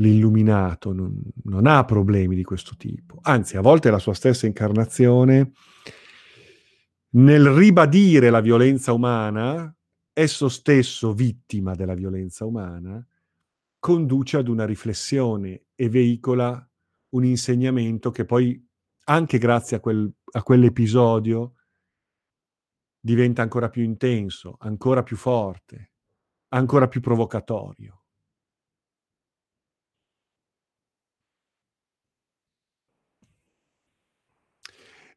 l'illuminato 0.03 0.91
non, 0.91 1.17
non, 1.45 1.65
ha 1.65 1.85
problemi 1.85 2.35
di 2.35 2.43
questo 2.43 2.75
tipo. 2.77 3.19
Anzi, 3.21 3.55
a 3.55 3.61
volte 3.61 3.89
la 3.89 3.99
sua 3.99 4.13
stessa 4.13 4.45
incarnazione, 4.45 5.53
nel 7.11 7.47
ribadire 7.47 8.29
la 8.29 8.41
violenza 8.41 8.91
umana, 8.91 9.73
esso 10.11 10.49
stesso 10.49 11.13
vittima 11.13 11.73
della 11.73 11.93
violenza 11.93 12.45
umana, 12.45 13.05
conduce 13.79 14.37
ad 14.37 14.47
una 14.49 14.65
riflessione 14.65 15.67
e 15.73 15.89
veicola 15.89 16.69
un 17.09 17.23
insegnamento 17.23 18.11
che 18.11 18.25
poi, 18.25 18.61
anche 19.05 19.37
grazie 19.37 19.77
a, 19.77 19.79
quel, 19.79 20.11
a 20.31 20.43
quell'episodio, 20.43 21.53
diventa 22.99 23.41
ancora 23.41 23.69
più 23.69 23.83
intenso, 23.83 24.55
ancora 24.59 25.03
più 25.03 25.15
forte, 25.15 25.91
ancora 26.49 26.87
più 26.87 26.99
provocatorio. 27.01 28.02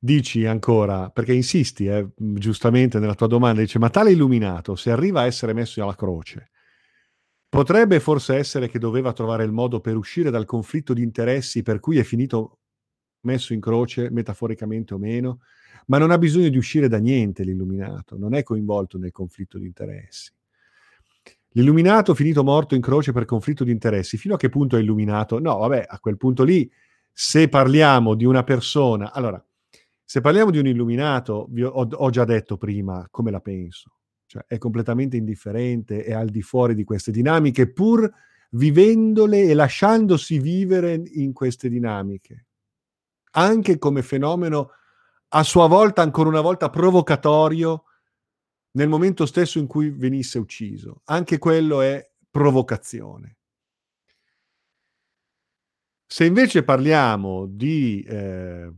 Dici 0.07 0.47
ancora, 0.47 1.11
perché 1.11 1.35
insisti 1.35 1.87
eh, 1.87 2.09
giustamente 2.17 2.99
nella 2.99 3.15
tua 3.15 3.27
domanda, 3.27 3.61
dice, 3.61 3.79
ma 3.79 3.91
tale 3.91 4.13
illuminato, 4.13 4.77
se 4.77 4.91
arriva 4.91 5.21
a 5.21 5.27
essere 5.27 5.53
messo 5.53 5.83
alla 5.83 5.95
croce, 5.95 6.51
potrebbe 7.49 8.01
forse 8.01 8.37
essere 8.37 8.69
che 8.69 8.79
doveva 8.79 9.13
trovare 9.13 9.45
il 9.45 9.53
modo 9.53 9.81
per 9.81 9.97
uscire 9.97 10.31
dal 10.31 10.47
conflitto 10.47 10.95
di 10.95 11.03
interessi 11.03 11.63
per 11.63 11.81
cui 11.81 11.99
è 11.99 12.05
finito 12.05 12.61
messo 13.23 13.53
in 13.53 13.61
croce, 13.61 14.09
metaforicamente 14.11 14.95
o 14.95 14.99
meno, 14.99 15.41
ma 15.87 15.99
non 15.99 16.11
ha 16.11 16.19
bisogno 16.19 16.49
di 16.49 16.57
uscire 16.57 16.89
da 16.89 16.99
niente 16.99 17.43
l'illuminato, 17.43 18.17
non 18.17 18.35
è 18.35 18.43
coinvolto 18.43 18.99
nel 18.99 19.13
conflitto 19.13 19.59
di 19.59 19.67
interessi. 19.67 20.33
L'illuminato 21.51 22.15
finito 22.15 22.45
morto 22.45 22.75
in 22.75 22.81
croce 22.81 23.13
per 23.13 23.25
conflitto 23.25 23.65
di 23.65 23.73
interessi, 23.73 24.17
fino 24.17 24.35
a 24.35 24.39
che 24.39 24.49
punto 24.49 24.77
è 24.77 24.81
illuminato? 24.81 25.39
No, 25.41 25.57
vabbè, 25.57 25.87
a 25.89 25.99
quel 25.99 26.17
punto 26.17 26.45
lì, 26.45 26.71
se 27.13 27.49
parliamo 27.49 28.15
di 28.15 28.25
una 28.25 28.45
persona, 28.45 29.13
allora, 29.13 29.43
se 30.09 30.21
parliamo 30.21 30.53
di 30.53 30.59
un 30.59 30.69
illuminato, 30.69 31.49
vi 31.51 31.65
ho, 31.65 31.71
ho 31.71 32.11
già 32.11 32.25
detto 32.25 32.57
prima 32.57 33.09
come 33.11 33.33
la 33.33 33.41
penso, 33.41 33.97
cioè 34.27 34.45
è 34.47 34.57
completamente 34.57 35.17
indifferente, 35.17 36.05
è 36.05 36.13
al 36.13 36.29
di 36.29 36.43
fuori 36.43 36.77
di 36.77 36.85
queste 36.85 37.11
dinamiche, 37.11 37.73
pur 37.73 38.09
vivendole 38.51 39.43
e 39.43 39.55
lasciandosi 39.55 40.39
vivere 40.39 41.03
in 41.05 41.33
queste 41.33 41.69
dinamiche, 41.69 42.47
anche 43.33 43.79
come 43.79 44.03
fenomeno 44.03 44.71
a 45.31 45.43
sua 45.43 45.67
volta, 45.67 46.03
ancora 46.03 46.29
una 46.29 46.41
volta, 46.41 46.71
provocatorio 46.71 47.83
nel 48.77 48.89
momento 48.89 49.27
stesso 49.27 49.59
in 49.59 49.67
cui 49.67 49.91
venisse 49.91 50.39
ucciso. 50.39 51.01
Anche 51.07 51.39
quello 51.39 51.81
è 51.81 52.13
provocazione. 52.31 53.39
Se 56.07 56.25
invece 56.25 56.63
parliamo 56.63 57.47
di 57.47 58.07
eh, 58.07 58.73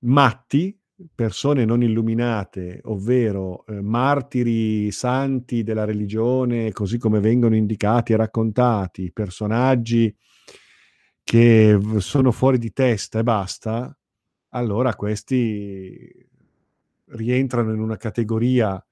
matti, 0.00 0.78
persone 1.14 1.64
non 1.64 1.82
illuminate, 1.82 2.80
ovvero 2.84 3.64
eh, 3.66 3.80
martiri 3.80 4.90
santi 4.90 5.62
della 5.62 5.84
religione, 5.84 6.72
così 6.72 6.98
come 6.98 7.20
vengono 7.20 7.54
indicati 7.54 8.12
e 8.12 8.16
raccontati, 8.16 9.12
personaggi 9.12 10.14
che 11.22 11.78
sono 11.98 12.32
fuori 12.32 12.58
di 12.58 12.72
testa 12.72 13.18
e 13.18 13.22
basta, 13.22 13.96
allora 14.50 14.94
questi 14.94 16.26
rientrano 17.10 17.72
in 17.72 17.80
una 17.80 17.96
categoria 17.96 18.82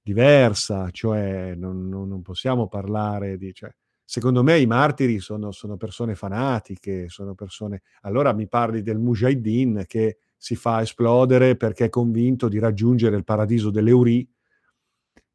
diversa, 0.00 0.90
cioè 0.90 1.54
non, 1.54 1.88
non, 1.88 2.08
non 2.08 2.22
possiamo 2.22 2.68
parlare 2.68 3.36
di... 3.36 3.52
Cioè, 3.52 3.70
secondo 4.04 4.42
me 4.42 4.58
i 4.58 4.66
martiri 4.66 5.18
sono, 5.18 5.50
sono, 5.50 5.76
persone 5.76 6.14
fanatiche, 6.14 7.08
sono 7.08 7.34
persone... 7.34 7.82
Allora 8.02 8.32
mi 8.32 8.48
parli 8.48 8.82
del 8.82 8.98
Mujahideen 8.98 9.84
che 9.86 10.18
si 10.44 10.56
fa 10.56 10.82
esplodere 10.82 11.56
perché 11.56 11.86
è 11.86 11.88
convinto 11.88 12.48
di 12.48 12.58
raggiungere 12.58 13.16
il 13.16 13.24
paradiso 13.24 13.70
dell'Euri, 13.70 14.28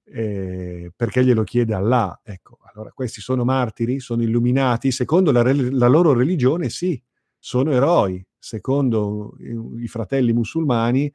eh, 0.03 0.91
perché 0.95 1.25
glielo 1.25 1.43
chiede 1.43 1.73
Allah. 1.73 2.21
Ecco, 2.23 2.59
allora 2.71 2.91
questi 2.91 3.19
sono 3.19 3.43
martiri, 3.43 3.99
sono 3.99 4.21
illuminati, 4.21 4.91
secondo 4.91 5.31
la, 5.31 5.41
la 5.41 5.87
loro 5.87 6.13
religione 6.13 6.69
sì, 6.69 7.01
sono 7.39 7.71
eroi, 7.71 8.23
secondo 8.37 9.33
i, 9.39 9.83
i 9.83 9.87
fratelli 9.87 10.31
musulmani 10.31 11.11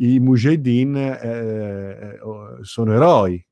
i 0.00 0.20
mujahideen 0.20 0.96
eh, 0.96 2.18
sono 2.60 2.92
eroi, 2.92 3.42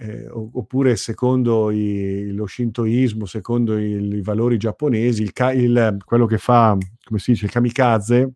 eh, 0.00 0.28
oppure 0.28 0.94
secondo 0.94 1.70
i, 1.70 2.30
lo 2.32 2.46
shintoismo, 2.46 3.26
secondo 3.26 3.76
i, 3.76 4.14
i 4.14 4.22
valori 4.22 4.56
giapponesi, 4.56 5.22
il, 5.22 5.32
il, 5.54 5.96
quello 6.04 6.26
che 6.26 6.38
fa, 6.38 6.76
come 7.02 7.18
si 7.18 7.32
dice, 7.32 7.46
il 7.46 7.50
kamikaze 7.50 8.32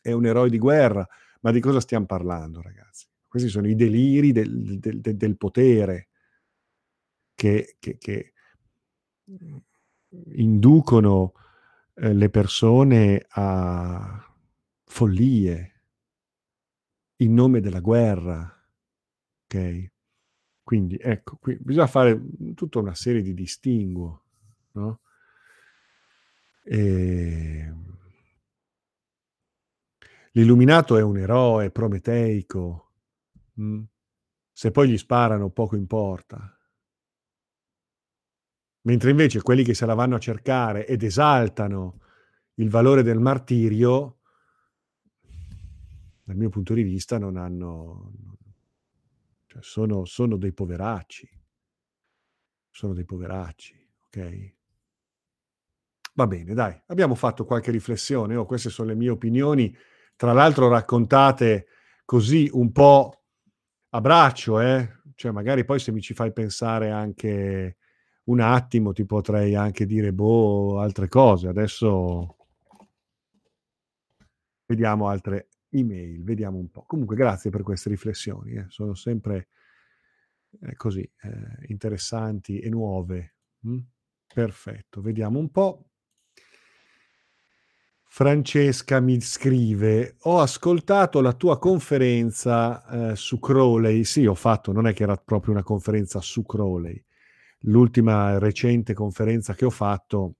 è 0.00 0.12
un 0.12 0.24
eroe 0.24 0.48
di 0.48 0.58
guerra, 0.58 1.06
ma 1.40 1.50
di 1.50 1.60
cosa 1.60 1.80
stiamo 1.80 2.06
parlando, 2.06 2.62
ragazzi? 2.62 3.06
Questi 3.28 3.48
sono 3.48 3.68
i 3.68 3.74
deliri 3.74 4.32
del, 4.32 4.78
del, 4.78 5.00
del, 5.00 5.16
del 5.16 5.36
potere 5.36 6.08
che, 7.34 7.76
che, 7.78 7.98
che, 7.98 8.32
inducono 10.32 11.32
eh, 11.94 12.14
le 12.14 12.30
persone 12.30 13.26
a 13.28 14.34
follie 14.84 15.82
in 17.16 17.34
nome 17.34 17.60
della 17.60 17.80
guerra. 17.80 18.50
Ok? 19.44 19.94
Quindi 20.66 20.96
ecco, 21.00 21.36
qui 21.36 21.56
bisogna 21.60 21.86
fare 21.86 22.20
tutta 22.56 22.80
una 22.80 22.92
serie 22.92 23.22
di 23.22 23.34
distinguo, 23.34 24.24
no? 24.72 24.98
E... 26.64 27.72
L'illuminato 30.32 30.96
è 30.96 31.02
un 31.02 31.18
eroe 31.18 31.70
prometeico. 31.70 32.94
Mm? 33.60 33.84
Se 34.50 34.72
poi 34.72 34.88
gli 34.88 34.98
sparano, 34.98 35.50
poco 35.50 35.76
importa. 35.76 36.58
Mentre 38.86 39.10
invece 39.10 39.42
quelli 39.42 39.62
che 39.62 39.74
se 39.74 39.86
la 39.86 39.94
vanno 39.94 40.16
a 40.16 40.18
cercare 40.18 40.84
ed 40.84 41.04
esaltano 41.04 42.00
il 42.54 42.70
valore 42.70 43.04
del 43.04 43.20
martirio, 43.20 44.18
dal 46.24 46.34
mio 46.34 46.48
punto 46.48 46.74
di 46.74 46.82
vista, 46.82 47.18
non 47.18 47.36
hanno. 47.36 48.35
Cioè 49.56 49.62
sono, 49.62 50.04
sono 50.04 50.36
dei 50.36 50.52
poveracci. 50.52 51.28
Sono 52.70 52.92
dei 52.92 53.04
poveracci, 53.04 53.88
ok? 54.06 54.54
Va 56.14 56.26
bene, 56.26 56.54
dai, 56.54 56.78
abbiamo 56.86 57.14
fatto 57.14 57.44
qualche 57.44 57.70
riflessione. 57.70 58.36
Oh, 58.36 58.44
queste 58.44 58.70
sono 58.70 58.88
le 58.88 58.94
mie 58.94 59.10
opinioni, 59.10 59.74
tra 60.16 60.32
l'altro 60.32 60.68
raccontate 60.68 61.66
così 62.04 62.48
un 62.52 62.72
po' 62.72 63.22
a 63.90 64.00
braccio, 64.00 64.60
eh? 64.60 65.00
Cioè, 65.14 65.32
magari 65.32 65.64
poi 65.64 65.78
se 65.78 65.92
mi 65.92 66.00
ci 66.00 66.12
fai 66.12 66.32
pensare 66.32 66.90
anche 66.90 67.78
un 68.24 68.40
attimo, 68.40 68.92
ti 68.92 69.06
potrei 69.06 69.54
anche 69.54 69.86
dire, 69.86 70.12
boh, 70.12 70.80
altre 70.80 71.08
cose. 71.08 71.48
Adesso 71.48 72.36
vediamo 74.66 75.08
altre 75.08 75.48
email, 75.76 76.22
vediamo 76.22 76.58
un 76.58 76.70
po'. 76.70 76.84
Comunque, 76.86 77.16
grazie 77.16 77.50
per 77.50 77.62
queste 77.62 77.88
riflessioni, 77.88 78.54
eh? 78.54 78.66
sono 78.68 78.94
sempre 78.94 79.48
eh, 80.60 80.76
così 80.76 81.00
eh, 81.00 81.66
interessanti 81.68 82.58
e 82.58 82.68
nuove. 82.68 83.36
Mm? 83.66 83.78
Perfetto, 84.32 85.00
vediamo 85.00 85.38
un 85.38 85.50
po'. 85.50 85.90
Francesca 88.02 88.98
mi 89.00 89.20
scrive: 89.20 90.16
Ho 90.22 90.40
ascoltato 90.40 91.20
la 91.20 91.34
tua 91.34 91.58
conferenza 91.58 93.10
eh, 93.10 93.16
su 93.16 93.38
Crowley. 93.38 94.04
Sì, 94.04 94.24
ho 94.26 94.34
fatto, 94.34 94.72
non 94.72 94.86
è 94.86 94.94
che 94.94 95.02
era 95.02 95.16
proprio 95.16 95.52
una 95.52 95.62
conferenza 95.62 96.20
su 96.20 96.44
Crowley. 96.44 97.02
L'ultima 97.60 98.38
recente 98.38 98.94
conferenza 98.94 99.54
che 99.54 99.64
ho 99.64 99.70
fatto 99.70 100.36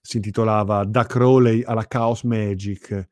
si 0.00 0.16
intitolava 0.16 0.84
Da 0.84 1.04
Crowley 1.04 1.62
alla 1.62 1.86
Chaos 1.86 2.22
Magic, 2.22 3.08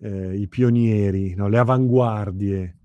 eh, 0.00 0.36
i 0.36 0.48
pionieri, 0.48 1.34
no? 1.34 1.48
le 1.48 1.58
avanguardie 1.58 2.76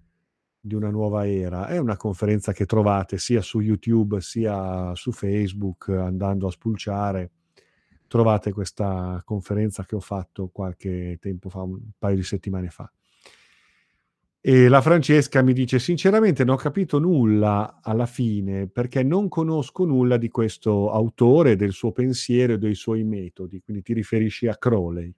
di 0.60 0.75
una 0.75 0.89
nuova 0.89 1.28
era. 1.28 1.67
È 1.67 1.78
una 1.78 1.97
conferenza 1.97 2.51
che 2.54 2.65
trovate 2.65 3.17
sia 3.17 3.41
su 3.41 3.60
YouTube 3.60 4.21
sia 4.21 4.93
su 4.95 5.12
Facebook 5.12 5.89
andando 5.89 6.47
a 6.47 6.51
spulciare 6.51 7.32
trovate 8.08 8.51
questa 8.51 9.21
conferenza 9.25 9.84
che 9.86 9.95
ho 9.95 9.99
fatto 9.99 10.47
qualche 10.47 11.17
tempo 11.19 11.49
fa, 11.49 11.62
un 11.62 11.80
paio 11.97 12.15
di 12.15 12.23
settimane 12.23 12.69
fa. 12.69 12.89
E 14.39 14.67
la 14.67 14.82
Francesca 14.82 15.41
mi 15.41 15.54
dice: 15.54 15.80
Sinceramente, 15.80 16.43
non 16.43 16.56
ho 16.56 16.58
capito 16.58 16.99
nulla 16.99 17.80
alla 17.82 18.06
fine 18.06 18.67
perché 18.67 19.01
non 19.04 19.28
conosco 19.28 19.86
nulla 19.86 20.17
di 20.17 20.30
questo 20.30 20.91
autore, 20.91 21.56
del 21.56 21.71
suo 21.71 21.91
pensiero 21.91 22.54
e 22.54 22.58
dei 22.58 22.75
suoi 22.75 23.04
metodi. 23.04 23.60
Quindi 23.60 23.82
ti 23.82 23.93
riferisci 23.93 24.47
a 24.47 24.56
Crowley. 24.56 25.13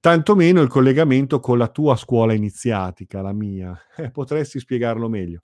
Tantomeno 0.00 0.62
il 0.62 0.68
collegamento 0.68 1.40
con 1.40 1.58
la 1.58 1.68
tua 1.68 1.94
scuola 1.94 2.32
iniziatica, 2.32 3.20
la 3.20 3.32
mia. 3.32 3.78
Eh, 3.96 4.10
potresti 4.10 4.58
spiegarlo 4.58 5.10
meglio. 5.10 5.42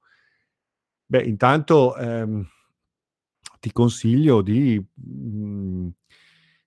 Beh, 1.05 1.25
intanto 1.25 1.95
ehm, 1.95 2.43
ti 3.61 3.71
consiglio 3.71 4.41
di 4.41 4.83
mh, 4.95 5.39
mm, 5.39 5.89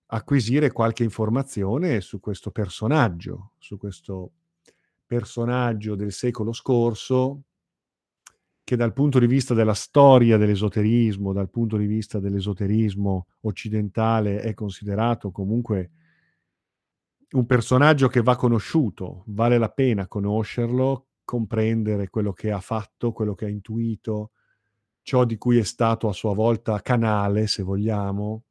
acquisire 0.08 0.72
qualche 0.72 1.04
informazione 1.04 2.00
su 2.02 2.20
questo 2.20 2.52
personaggio, 2.52 3.54
su 3.58 3.78
questo 3.78 4.34
personaggio 5.08 5.96
del 5.96 6.12
secolo 6.12 6.54
scorso 6.54 7.42
che 8.64 8.76
dal 8.76 8.94
punto 8.94 9.18
di 9.18 9.26
vista 9.26 9.56
della 9.56 9.74
storia 9.74 10.38
dell'esoterismo, 10.38 11.34
dal 11.34 11.50
punto 11.50 11.76
di 11.76 11.88
vista 11.88 12.20
dell'esoterismo 12.20 13.30
occidentale 13.42 14.42
è 14.42 14.54
considerato 14.54 15.32
comunque 15.32 15.90
un 17.32 17.46
personaggio 17.46 18.08
che 18.08 18.22
va 18.22 18.36
conosciuto, 18.36 19.24
vale 19.28 19.58
la 19.58 19.70
pena 19.70 20.08
conoscerlo, 20.08 21.08
comprendere 21.24 22.10
quello 22.10 22.34
che 22.34 22.52
ha 22.52 22.60
fatto, 22.60 23.12
quello 23.12 23.36
che 23.36 23.46
ha 23.46 23.50
intuito, 23.50 24.32
ciò 25.02 25.26
di 25.26 25.38
cui 25.38 25.58
è 25.58 25.64
stato 25.64 26.08
a 26.10 26.14
sua 26.14 26.34
volta 26.34 26.82
canale, 26.82 27.48
se 27.48 27.64
vogliamo, 27.64 28.44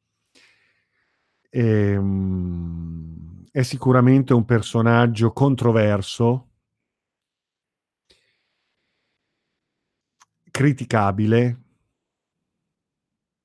Ehm, 1.50 3.46
è 3.50 3.62
sicuramente 3.62 4.34
un 4.34 4.44
personaggio 4.44 5.32
controverso, 5.32 6.48
criticabile, 10.50 11.62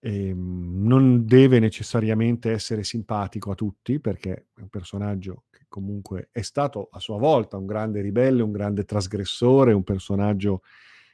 ehm, 0.03 0.85
non 0.85 1.25
deve 1.25 1.59
necessariamente 1.59 2.51
essere 2.51 2.83
simpatico 2.83 3.51
a 3.51 3.55
tutti 3.55 3.99
perché 4.01 4.47
è 4.53 4.59
un 4.59 4.67
personaggio 4.67 5.45
che 5.49 5.65
comunque 5.69 6.27
è 6.31 6.41
stato 6.41 6.89
a 6.91 6.99
sua 6.99 7.17
volta 7.17 7.55
un 7.57 7.65
grande 7.65 8.01
ribelle, 8.01 8.43
un 8.43 8.51
grande 8.51 8.83
trasgressore, 8.83 9.71
un 9.71 9.83
personaggio 9.83 10.61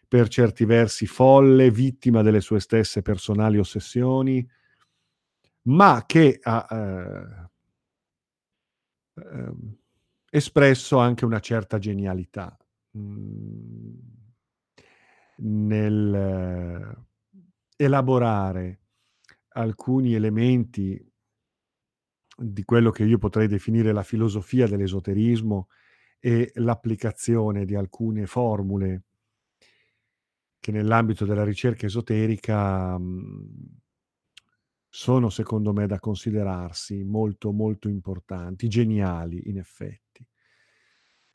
per 0.08 0.28
certi 0.28 0.65
versi 0.65 1.06
folle, 1.06 1.69
vittima 1.69 2.23
delle 2.23 2.41
sue 2.41 2.60
stesse 2.60 3.04
personali 3.04 3.60
ossessioni, 3.60 4.45
ma 5.63 6.04
che 6.08 6.39
ha 6.41 6.67
eh, 6.71 7.49
eh, 9.21 9.52
espresso 10.32 10.97
anche 10.97 11.25
una 11.25 11.39
certa 11.39 11.78
genialità. 11.78 12.58
Mm, 12.97 13.93
nel 15.41 16.13
eh, 16.15 17.09
elaborare 17.82 18.82
alcuni 19.54 20.13
elementi 20.13 21.02
di 22.36 22.63
quello 22.65 22.92
che 22.92 23.06
io 23.06 23.18
potrei 23.18 23.48
definire 23.48 23.94
la 23.94 24.04
filosofia 24.04 24.68
dell'esoterismo 24.68 25.70
e 26.20 26.52
l'applicazione 26.56 27.63
di 27.63 27.76
alcune 27.76 28.26
formule 28.26 29.04
che 30.60 30.74
nell'ambito 30.74 31.24
della 31.24 31.46
ricerca 31.46 31.86
esoterica 31.86 33.00
mm, 33.00 33.63
sono 34.89 35.30
secondo 35.30 35.72
me 35.72 35.88
da 35.88 36.00
considerarsi 36.00 37.06
molto 37.06 37.54
molto 37.54 37.88
importanti, 37.88 38.68
geniali 38.68 39.50
in 39.50 39.58
effetti, 39.58 40.28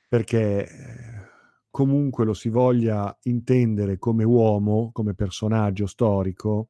perché 0.07 0.69
eh, 0.69 1.34
comunque 1.75 2.25
lo 2.25 2.35
si 2.35 2.51
voglia 2.51 3.19
intendere 3.23 3.99
come 3.99 4.23
uomo, 4.23 4.91
come 4.93 5.13
personaggio 5.15 5.89
storico, 5.89 6.69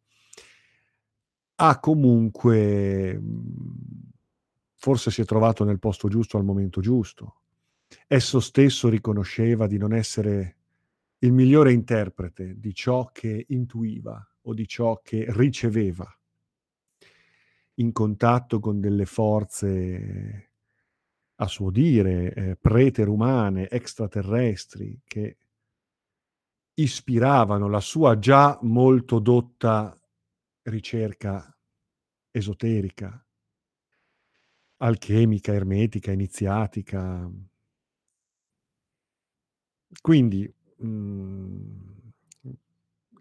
ha 1.56 1.78
comunque 1.78 3.12
mhmm, 3.20 4.12
forse 4.72 5.10
si 5.10 5.20
è 5.20 5.26
trovato 5.26 5.62
nel 5.64 5.78
posto 5.78 6.08
giusto 6.08 6.38
al 6.38 6.44
momento 6.44 6.80
giusto. 6.80 7.42
Esso 8.06 8.40
stesso 8.40 8.88
riconosceva 8.88 9.66
di 9.66 9.76
non 9.76 9.92
essere 9.92 10.56
il 11.18 11.32
migliore 11.32 11.74
interprete 11.74 12.58
di 12.58 12.72
ciò 12.72 13.10
che 13.12 13.44
intuiva 13.50 14.26
o 14.40 14.54
di 14.54 14.66
ciò 14.66 15.02
che 15.02 15.26
riceveva 15.28 16.10
in 17.74 17.92
contatto 17.92 18.58
con 18.58 18.80
delle 18.80 19.04
forze 19.04 20.52
a 21.36 21.46
suo 21.46 21.70
dire 21.70 22.32
eh, 22.32 22.56
preterumane, 22.56 23.68
extraterrestri, 23.68 25.00
che 25.04 25.36
ispiravano 26.74 27.68
la 27.68 27.80
sua 27.80 28.18
già 28.18 28.58
molto 28.62 29.18
dotta 29.18 29.98
ricerca 30.62 31.56
esoterica, 32.30 33.24
alchemica, 34.78 35.52
ermetica, 35.52 36.10
iniziatica. 36.12 37.30
Quindi 40.00 40.52
mh, 40.78 40.86
mm, 40.86 41.94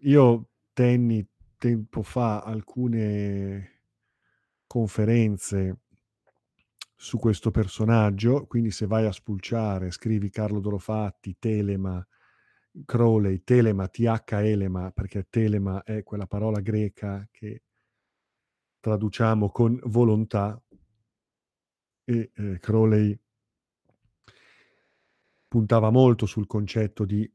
io 0.00 0.48
tenni 0.72 1.26
tempo 1.56 2.02
fa 2.02 2.42
alcune 2.42 3.82
conferenze 4.66 5.83
su 6.96 7.18
questo 7.18 7.50
personaggio, 7.50 8.46
quindi 8.46 8.70
se 8.70 8.86
vai 8.86 9.06
a 9.06 9.12
spulciare, 9.12 9.90
scrivi 9.90 10.30
Carlo 10.30 10.60
Dorofatti, 10.60 11.36
Telema, 11.38 12.06
Crowley, 12.84 13.42
Telema, 13.44 13.88
TH 13.88 14.32
Elema, 14.32 14.90
perché 14.90 15.26
Telema 15.28 15.82
è 15.82 16.02
quella 16.02 16.26
parola 16.26 16.60
greca 16.60 17.28
che 17.30 17.62
traduciamo 18.80 19.50
con 19.50 19.78
volontà 19.84 20.60
e 22.04 22.30
eh, 22.34 22.58
Crowley 22.58 23.18
puntava 25.48 25.90
molto 25.90 26.26
sul 26.26 26.46
concetto 26.46 27.04
di 27.04 27.30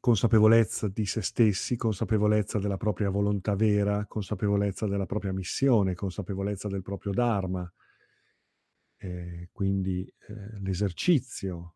consapevolezza 0.00 0.88
di 0.88 1.06
se 1.06 1.22
stessi, 1.22 1.76
consapevolezza 1.76 2.58
della 2.58 2.76
propria 2.76 3.08
volontà 3.08 3.54
vera, 3.54 4.04
consapevolezza 4.06 4.86
della 4.86 5.06
propria 5.06 5.32
missione, 5.32 5.94
consapevolezza 5.94 6.68
del 6.68 6.82
proprio 6.82 7.12
Dharma, 7.12 7.70
eh, 9.04 9.50
quindi 9.52 10.02
eh, 10.06 10.58
l'esercizio 10.60 11.74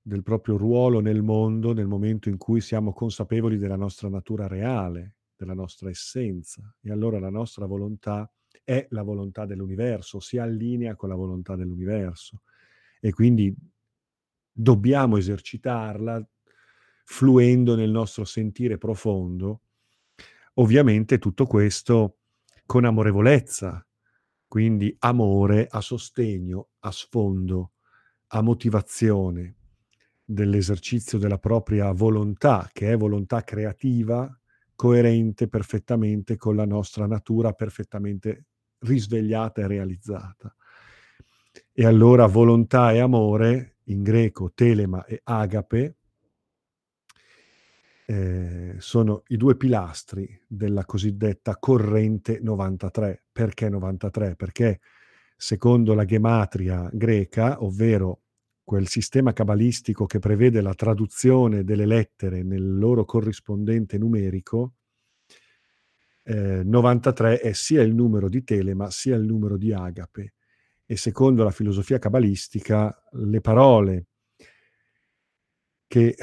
del 0.00 0.22
proprio 0.22 0.56
ruolo 0.56 1.00
nel 1.00 1.22
mondo 1.22 1.74
nel 1.74 1.86
momento 1.86 2.30
in 2.30 2.38
cui 2.38 2.62
siamo 2.62 2.94
consapevoli 2.94 3.58
della 3.58 3.76
nostra 3.76 4.08
natura 4.08 4.46
reale, 4.46 5.16
della 5.36 5.52
nostra 5.52 5.90
essenza. 5.90 6.74
E 6.80 6.90
allora 6.90 7.18
la 7.18 7.28
nostra 7.28 7.66
volontà 7.66 8.30
è 8.64 8.86
la 8.90 9.02
volontà 9.02 9.44
dell'universo, 9.44 10.18
si 10.18 10.38
allinea 10.38 10.96
con 10.96 11.10
la 11.10 11.14
volontà 11.14 11.56
dell'universo. 11.56 12.40
E 13.00 13.12
quindi 13.12 13.54
dobbiamo 14.50 15.18
esercitarla 15.18 16.26
fluendo 17.04 17.74
nel 17.76 17.90
nostro 17.90 18.24
sentire 18.24 18.78
profondo. 18.78 19.60
Ovviamente 20.54 21.18
tutto 21.18 21.44
questo 21.44 22.16
con 22.64 22.86
amorevolezza, 22.86 23.86
quindi 24.52 24.94
amore 24.98 25.66
a 25.66 25.80
sostegno, 25.80 26.72
a 26.80 26.90
sfondo, 26.90 27.72
a 28.26 28.42
motivazione 28.42 29.56
dell'esercizio 30.22 31.16
della 31.16 31.38
propria 31.38 31.90
volontà, 31.92 32.68
che 32.70 32.92
è 32.92 32.96
volontà 32.98 33.40
creativa, 33.44 34.30
coerente 34.74 35.48
perfettamente 35.48 36.36
con 36.36 36.54
la 36.54 36.66
nostra 36.66 37.06
natura 37.06 37.54
perfettamente 37.54 38.44
risvegliata 38.80 39.62
e 39.62 39.66
realizzata. 39.68 40.54
E 41.72 41.86
allora 41.86 42.26
volontà 42.26 42.92
e 42.92 42.98
amore, 42.98 43.76
in 43.84 44.02
greco 44.02 44.52
telema 44.52 45.06
e 45.06 45.18
agape, 45.24 45.96
eh, 48.12 48.74
sono 48.76 49.22
i 49.28 49.38
due 49.38 49.56
pilastri 49.56 50.38
della 50.46 50.84
cosiddetta 50.84 51.56
corrente 51.56 52.40
93. 52.42 53.24
Perché 53.32 53.70
93? 53.70 54.36
Perché 54.36 54.80
secondo 55.34 55.94
la 55.94 56.04
gematria 56.04 56.90
greca, 56.92 57.62
ovvero 57.62 58.20
quel 58.62 58.86
sistema 58.86 59.32
cabalistico 59.32 60.04
che 60.04 60.18
prevede 60.18 60.60
la 60.60 60.74
traduzione 60.74 61.64
delle 61.64 61.86
lettere 61.86 62.42
nel 62.42 62.78
loro 62.78 63.06
corrispondente 63.06 63.96
numerico, 63.96 64.74
eh, 66.24 66.62
93 66.62 67.40
è 67.40 67.52
sia 67.54 67.80
il 67.80 67.94
numero 67.94 68.28
di 68.28 68.44
Telema 68.44 68.90
sia 68.90 69.16
il 69.16 69.24
numero 69.24 69.56
di 69.56 69.72
Agape. 69.72 70.34
E 70.84 70.96
secondo 70.98 71.44
la 71.44 71.50
filosofia 71.50 71.98
cabalistica, 71.98 72.94
le 73.12 73.40
parole 73.40 74.06
che 75.86 76.14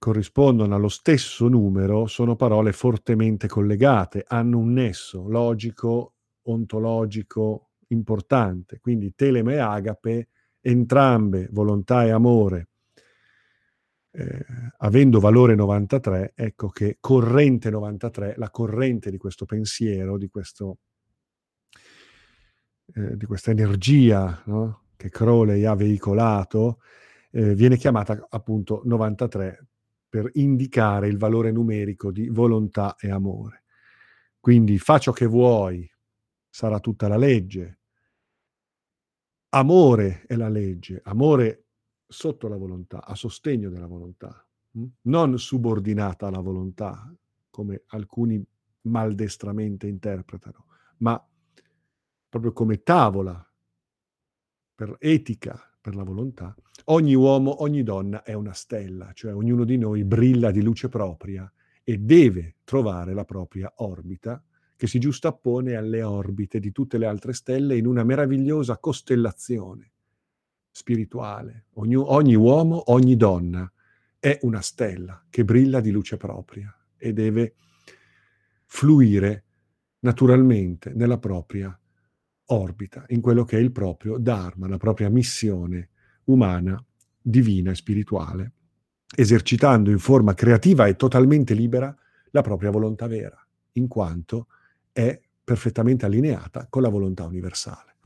corrispondono 0.00 0.74
allo 0.74 0.88
stesso 0.88 1.46
numero 1.46 2.06
sono 2.06 2.34
parole 2.34 2.72
fortemente 2.72 3.46
collegate, 3.46 4.24
hanno 4.26 4.56
un 4.56 4.72
nesso 4.72 5.28
logico, 5.28 6.14
ontologico 6.44 7.72
importante. 7.88 8.78
Quindi 8.80 9.12
telema 9.14 9.52
e 9.52 9.58
agape, 9.58 10.28
entrambe 10.62 11.48
volontà 11.50 12.06
e 12.06 12.12
amore, 12.12 12.68
eh, 14.12 14.46
avendo 14.78 15.20
valore 15.20 15.54
93, 15.54 16.32
ecco 16.34 16.70
che 16.70 16.96
corrente 16.98 17.68
93, 17.68 18.36
la 18.38 18.48
corrente 18.48 19.10
di 19.10 19.18
questo 19.18 19.44
pensiero, 19.44 20.16
di, 20.16 20.30
questo, 20.30 20.78
eh, 22.94 23.18
di 23.18 23.26
questa 23.26 23.50
energia 23.50 24.42
no? 24.46 24.84
che 24.96 25.10
Crowley 25.10 25.66
ha 25.66 25.74
veicolato, 25.74 26.78
eh, 27.32 27.54
viene 27.54 27.76
chiamata 27.76 28.26
appunto 28.30 28.80
93 28.86 29.66
per 30.10 30.28
indicare 30.34 31.06
il 31.06 31.16
valore 31.16 31.52
numerico 31.52 32.10
di 32.10 32.28
volontà 32.28 32.96
e 32.96 33.10
amore. 33.10 33.62
Quindi 34.40 34.76
fa 34.78 34.98
ciò 34.98 35.12
che 35.12 35.26
vuoi, 35.26 35.88
sarà 36.48 36.80
tutta 36.80 37.06
la 37.06 37.16
legge. 37.16 37.78
Amore 39.50 40.24
è 40.26 40.34
la 40.34 40.48
legge, 40.48 41.00
amore 41.04 41.66
sotto 42.06 42.48
la 42.48 42.56
volontà, 42.56 43.04
a 43.04 43.14
sostegno 43.14 43.70
della 43.70 43.86
volontà, 43.86 44.44
hm? 44.72 44.84
non 45.02 45.38
subordinata 45.38 46.26
alla 46.26 46.40
volontà, 46.40 47.14
come 47.48 47.84
alcuni 47.88 48.44
maldestramente 48.82 49.86
interpretano, 49.86 50.66
ma 50.98 51.24
proprio 52.28 52.52
come 52.52 52.82
tavola 52.82 53.44
per 54.74 54.96
etica 54.98 55.69
per 55.80 55.94
la 55.94 56.02
volontà, 56.02 56.54
ogni 56.86 57.14
uomo, 57.14 57.62
ogni 57.62 57.82
donna 57.82 58.22
è 58.22 58.34
una 58.34 58.52
stella, 58.52 59.12
cioè 59.14 59.34
ognuno 59.34 59.64
di 59.64 59.78
noi 59.78 60.04
brilla 60.04 60.50
di 60.50 60.62
luce 60.62 60.88
propria 60.88 61.50
e 61.82 61.98
deve 61.98 62.56
trovare 62.64 63.14
la 63.14 63.24
propria 63.24 63.72
orbita 63.76 64.42
che 64.76 64.86
si 64.86 64.98
giustappone 64.98 65.74
alle 65.76 66.02
orbite 66.02 66.60
di 66.60 66.72
tutte 66.72 66.98
le 66.98 67.06
altre 67.06 67.32
stelle 67.32 67.76
in 67.76 67.86
una 67.86 68.04
meravigliosa 68.04 68.78
costellazione 68.78 69.92
spirituale. 70.70 71.66
Ogni, 71.74 71.96
ogni 71.96 72.34
uomo, 72.34 72.90
ogni 72.92 73.16
donna 73.16 73.70
è 74.18 74.38
una 74.42 74.60
stella 74.60 75.24
che 75.28 75.44
brilla 75.44 75.80
di 75.80 75.90
luce 75.90 76.16
propria 76.16 76.74
e 76.96 77.12
deve 77.12 77.54
fluire 78.66 79.44
naturalmente 80.00 80.92
nella 80.94 81.18
propria 81.18 81.78
orbita 82.52 83.04
in 83.08 83.20
quello 83.20 83.44
che 83.44 83.56
è 83.56 83.60
il 83.60 83.72
proprio 83.72 84.18
Dharma, 84.18 84.68
la 84.68 84.76
propria 84.76 85.08
missione 85.08 85.90
umana, 86.24 86.82
divina 87.20 87.70
e 87.70 87.74
spirituale, 87.74 88.52
esercitando 89.14 89.90
in 89.90 89.98
forma 89.98 90.34
creativa 90.34 90.86
e 90.86 90.96
totalmente 90.96 91.54
libera 91.54 91.94
la 92.30 92.42
propria 92.42 92.70
volontà 92.70 93.06
vera, 93.06 93.44
in 93.72 93.88
quanto 93.88 94.46
è 94.92 95.20
perfettamente 95.42 96.06
allineata 96.06 96.66
con 96.68 96.82
la 96.82 96.88
volontà 96.88 97.24
universale. 97.24 97.96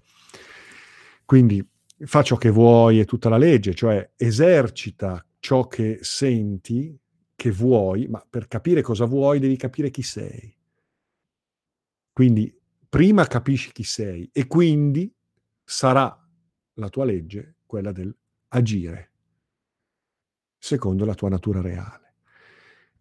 Quindi 1.24 1.66
fa 1.98 2.22
ciò 2.22 2.36
che 2.36 2.50
vuoi 2.50 3.00
è 3.00 3.04
tutta 3.04 3.28
la 3.28 3.36
legge, 3.36 3.74
cioè 3.74 4.12
esercita 4.16 5.24
ciò 5.38 5.66
che 5.68 5.98
senti, 6.00 6.98
che 7.36 7.50
vuoi, 7.50 8.06
ma 8.08 8.24
per 8.28 8.48
capire 8.48 8.82
cosa 8.82 9.04
vuoi 9.04 9.38
devi 9.38 9.56
capire 9.56 9.90
chi 9.90 10.02
sei. 10.02 10.54
Quindi 12.12 12.56
prima 12.94 13.26
capisci 13.26 13.72
chi 13.72 13.82
sei 13.82 14.30
e 14.32 14.46
quindi 14.46 15.12
sarà 15.64 16.16
la 16.74 16.88
tua 16.88 17.04
legge 17.04 17.56
quella 17.66 17.90
del 17.90 18.16
agire 18.50 19.10
secondo 20.56 21.04
la 21.04 21.14
tua 21.14 21.28
natura 21.28 21.60
reale. 21.60 22.14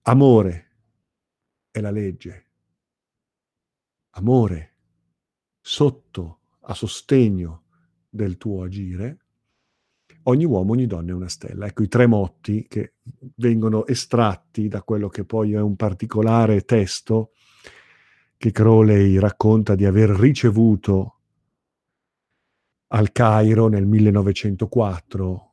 Amore 0.01 0.71
è 1.69 1.79
la 1.79 1.91
legge. 1.91 2.47
Amore 4.15 4.73
sotto, 5.61 6.39
a 6.61 6.73
sostegno 6.73 7.65
del 8.09 8.37
tuo 8.37 8.63
agire. 8.63 9.19
Ogni 10.23 10.45
uomo, 10.45 10.71
ogni 10.71 10.87
donna 10.87 11.11
è 11.11 11.13
una 11.13 11.29
stella. 11.29 11.67
Ecco 11.67 11.83
i 11.83 11.87
tre 11.87 12.07
motti 12.07 12.65
che 12.67 12.95
vengono 13.35 13.85
estratti 13.85 14.67
da 14.67 14.81
quello 14.81 15.07
che 15.07 15.23
poi 15.23 15.53
è 15.53 15.59
un 15.59 15.75
particolare 15.75 16.61
testo 16.61 17.33
che 18.43 18.51
Crowley 18.51 19.19
racconta 19.19 19.73
di 19.73 19.85
aver 19.85 20.09
ricevuto 20.09 21.19
al 22.87 23.13
Cairo 23.13 23.69
nel 23.69 23.85
1904 23.85 25.51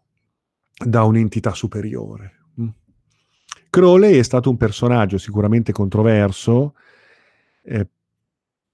da 0.85 1.04
un'entità 1.04 1.52
superiore. 1.52 2.48
Mm. 2.60 2.69
Crowley 3.71 4.19
è 4.19 4.25
stato 4.25 4.50
un 4.50 4.56
personaggio 4.56 5.19
sicuramente 5.19 5.71
controverso, 5.71 6.75
eh, 7.62 7.88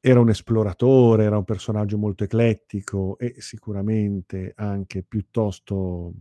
era 0.01 0.21
un 0.21 0.31
esploratore, 0.31 1.25
era 1.25 1.37
un 1.37 1.45
personaggio 1.45 1.99
molto 1.99 2.25
eclettico 2.25 3.19
e 3.19 3.35
sicuramente 3.43 4.55
anche 4.57 5.03
piuttosto 5.03 6.15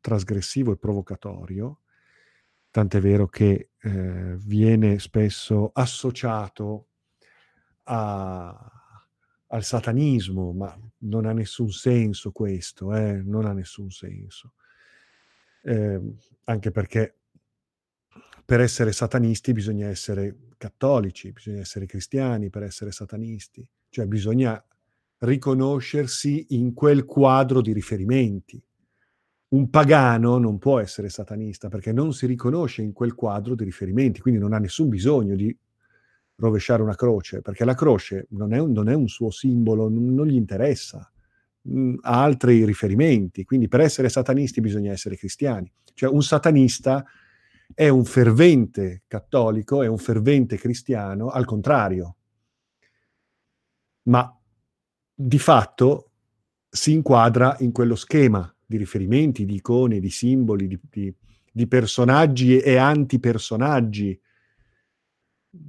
trasgressivo 0.00 0.70
e 0.70 0.76
provocatorio, 0.76 1.80
tant'è 2.70 3.00
vero 3.00 3.26
che 3.26 3.70
eh, 3.80 4.36
viene 4.36 5.00
spesso 5.00 5.72
associato 5.74 6.86
a, 7.84 8.70
al 9.48 9.64
satanismo, 9.64 10.52
ma 10.52 10.78
non 10.98 11.26
ha 11.26 11.32
nessun 11.32 11.70
senso 11.70 12.32
questo, 12.32 12.94
eh? 12.94 13.20
non 13.22 13.44
ha 13.44 13.52
nessun 13.52 13.90
senso. 13.90 14.54
Eh, 15.62 16.00
anche 16.44 16.70
perché 16.70 17.16
per 18.44 18.60
essere 18.60 18.92
satanisti 18.92 19.52
bisogna 19.52 19.88
essere 19.88 20.36
cattolici, 20.56 21.32
bisogna 21.32 21.60
essere 21.60 21.86
cristiani 21.86 22.50
per 22.50 22.64
essere 22.64 22.92
satanisti, 22.92 23.66
cioè 23.88 24.06
bisogna 24.06 24.62
riconoscersi 25.18 26.46
in 26.50 26.72
quel 26.74 27.04
quadro 27.04 27.60
di 27.60 27.72
riferimenti. 27.72 28.62
Un 29.48 29.70
pagano 29.70 30.38
non 30.38 30.58
può 30.58 30.80
essere 30.80 31.10
satanista 31.10 31.68
perché 31.68 31.92
non 31.92 32.12
si 32.12 32.26
riconosce 32.26 32.82
in 32.82 32.92
quel 32.92 33.14
quadro 33.14 33.54
di 33.54 33.64
riferimenti, 33.64 34.20
quindi 34.20 34.40
non 34.40 34.52
ha 34.52 34.58
nessun 34.58 34.88
bisogno 34.88 35.36
di 35.36 35.56
rovesciare 36.36 36.82
una 36.82 36.94
croce, 36.94 37.40
perché 37.40 37.64
la 37.64 37.74
croce 37.74 38.26
non 38.30 38.52
è 38.52 38.58
un, 38.58 38.72
non 38.72 38.88
è 38.88 38.94
un 38.94 39.08
suo 39.08 39.30
simbolo, 39.30 39.88
non, 39.88 40.14
non 40.14 40.26
gli 40.26 40.34
interessa, 40.34 41.10
mh, 41.62 41.80
mm, 41.80 41.94
ha 42.02 42.22
altri 42.22 42.64
riferimenti, 42.64 43.44
quindi 43.44 43.68
per 43.68 43.80
essere 43.80 44.08
satanisti 44.08 44.60
bisogna 44.60 44.92
essere 44.92 45.16
cristiani. 45.16 45.70
Cioè 45.94 46.10
un 46.10 46.22
satanista 46.22 47.04
è 47.74 47.88
un 47.88 48.04
fervente 48.04 49.02
cattolico, 49.06 49.82
è 49.82 49.86
un 49.86 49.98
fervente 49.98 50.56
cristiano, 50.56 51.28
al 51.28 51.44
contrario, 51.44 52.16
ma 54.04 54.36
di 55.14 55.38
fatto 55.38 56.10
si 56.68 56.92
inquadra 56.92 57.56
in 57.60 57.70
quello 57.70 57.94
schema 57.94 58.52
di 58.64 58.76
riferimenti, 58.76 59.44
di 59.44 59.56
icone, 59.56 60.00
di 60.00 60.10
simboli, 60.10 60.66
di, 60.66 60.80
di, 60.90 61.14
di 61.52 61.66
personaggi 61.66 62.58
e 62.58 62.76
antipersonaggi. 62.76 64.20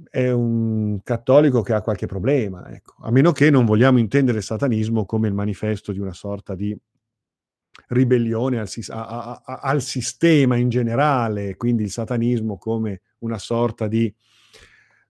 È 0.08 0.30
un 0.30 1.00
cattolico 1.02 1.60
che 1.60 1.74
ha 1.74 1.82
qualche 1.82 2.06
problema, 2.06 2.70
ecco. 2.72 2.94
a 3.00 3.10
meno 3.10 3.32
che 3.32 3.50
non 3.50 3.66
vogliamo 3.66 3.98
intendere 3.98 4.38
il 4.38 4.44
satanismo 4.44 5.04
come 5.04 5.28
il 5.28 5.34
manifesto 5.34 5.92
di 5.92 5.98
una 5.98 6.14
sorta 6.14 6.54
di 6.54 6.74
ribellione 7.88 8.58
al, 8.58 8.68
a, 8.88 9.42
a, 9.44 9.58
al, 9.62 9.82
sistema 9.82 10.56
in 10.56 10.70
generale, 10.70 11.56
quindi 11.56 11.82
il 11.82 11.90
satanismo 11.90 12.56
come 12.56 13.02
una 13.18 13.38
sorta 13.38 13.86
di 13.86 14.12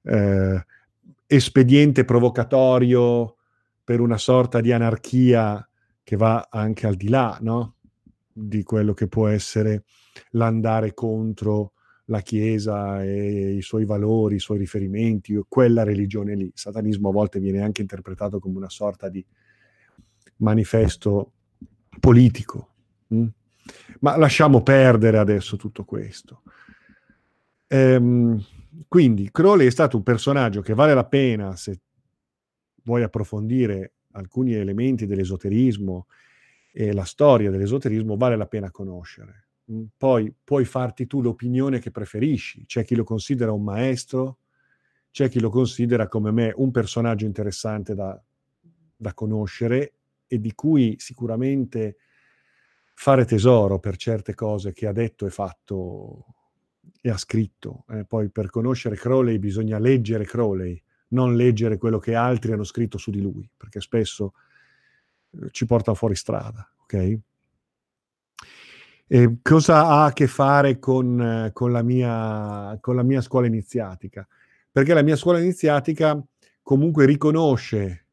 eh, 0.03 0.65
espediente 1.27 2.05
provocatorio 2.05 3.37
per 3.85 4.01
una 4.01 4.19
sorta 4.19 4.61
di 4.61 4.73
anarchia 4.73 5.67
che 6.03 6.17
va 6.17 6.49
anche 6.51 6.87
al 6.87 6.95
di 6.95 7.09
là 7.09 7.39
no? 7.43 7.77
di 8.33 8.63
quello 8.63 8.95
che 8.95 9.09
può 9.09 9.29
essere 9.29 9.85
l'andare 10.31 10.95
contro 10.95 11.74
la 12.07 12.21
Chiesa 12.21 13.03
e 13.03 13.55
i 13.55 13.63
suoi 13.63 13.85
valori, 13.85 14.37
i 14.37 14.41
suoi 14.41 14.59
riferimenti, 14.59 15.41
quella 15.49 15.85
religione 15.85 16.35
lì. 16.35 16.45
Il 16.45 16.53
satanismo 16.55 17.09
a 17.09 17.13
volte 17.13 17.41
viene 17.41 17.63
anche 17.63 17.81
interpretato 17.81 18.39
come 18.39 18.57
una 18.57 18.69
sorta 18.69 19.09
di 19.09 19.25
manifesto 20.37 21.33
politico. 22.01 22.69
Mm? 23.15 23.27
Ma 24.01 24.17
lasciamo 24.17 24.63
perdere 24.63 25.19
adesso 25.19 25.57
tutto 25.57 25.85
questo. 25.85 26.43
Ehm, 27.69 28.45
quindi 28.89 29.31
Crowley 29.31 29.67
è 29.67 29.71
stato 29.71 29.97
un 29.97 30.03
personaggio 30.03 30.61
che 30.61 30.75
vale 30.75 30.95
la 30.95 31.07
pena, 31.07 31.57
se 31.57 31.81
vuoi 32.83 33.03
approfondire 33.03 33.95
alcuni 34.13 34.53
elementi 34.55 35.07
dell'esoterismo 35.07 36.07
e 36.73 36.93
la 36.93 37.05
storia 37.05 37.51
dell'esoterismo, 37.51 38.17
vale 38.17 38.37
la 38.37 38.47
pena 38.47 38.71
conoscere. 38.71 39.44
Mm? 39.73 39.85
Poi 39.97 40.35
puoi 40.43 40.65
farti 40.65 41.07
tu 41.07 41.23
l'opinione 41.23 41.79
che 41.79 41.91
preferisci. 41.91 42.65
C'è 42.67 42.85
chi 42.85 42.95
lo 42.95 43.05
considera 43.05 43.53
un 43.53 43.63
maestro, 43.63 44.39
c'è 45.11 45.29
chi 45.29 45.41
lo 45.41 45.51
considera 45.51 46.09
come 46.09 46.31
me 46.33 46.53
un 46.57 46.71
personaggio 46.71 47.25
interessante 47.25 47.95
da, 47.95 48.21
da 48.97 49.15
conoscere 49.15 49.95
e 50.27 50.41
di 50.41 50.55
cui 50.55 50.97
sicuramente 50.99 51.97
fare 52.95 53.25
tesoro 53.25 53.79
per 53.79 53.97
certe 53.97 54.35
cose 54.35 54.73
che 54.73 54.87
ha 54.87 54.93
detto 54.93 55.27
e 55.27 55.31
fatto 55.31 56.27
e 57.01 57.11
ha 57.11 57.17
scritto. 57.17 57.85
Eh, 57.91 58.05
poi 58.05 58.31
per 58.31 58.51
conoscere 58.51 58.97
Crowley 58.97 59.39
bisogna 59.39 59.79
leggere 59.79 60.25
Crowley, 60.25 60.81
non 61.09 61.37
leggere 61.37 61.79
quello 61.79 61.99
che 61.99 62.15
altri 62.15 62.53
hanno 62.53 62.65
scritto 62.65 62.99
su 62.99 63.11
di 63.11 63.21
lui, 63.21 63.49
perché 63.57 63.81
spesso 63.81 64.35
eh, 65.31 65.49
ci 65.51 65.67
porta 65.67 65.95
fuori 65.95 66.15
strada, 66.15 66.69
ok? 66.83 67.19
E 69.07 69.39
cosa 69.43 69.87
ha 69.87 70.05
a 70.07 70.13
che 70.13 70.27
fare 70.27 70.79
con, 70.79 71.21
eh, 71.21 71.53
con, 71.53 71.73
la 71.73 71.83
mia, 71.83 72.79
con 72.81 72.97
la 72.97 73.03
mia 73.03 73.21
scuola 73.21 73.47
iniziatica? 73.47 74.27
Perché 74.71 74.95
la 74.95 75.03
mia 75.03 75.17
scuola 75.17 75.39
iniziatica 75.39 76.21
comunque 76.63 77.05
riconosce 77.05 78.07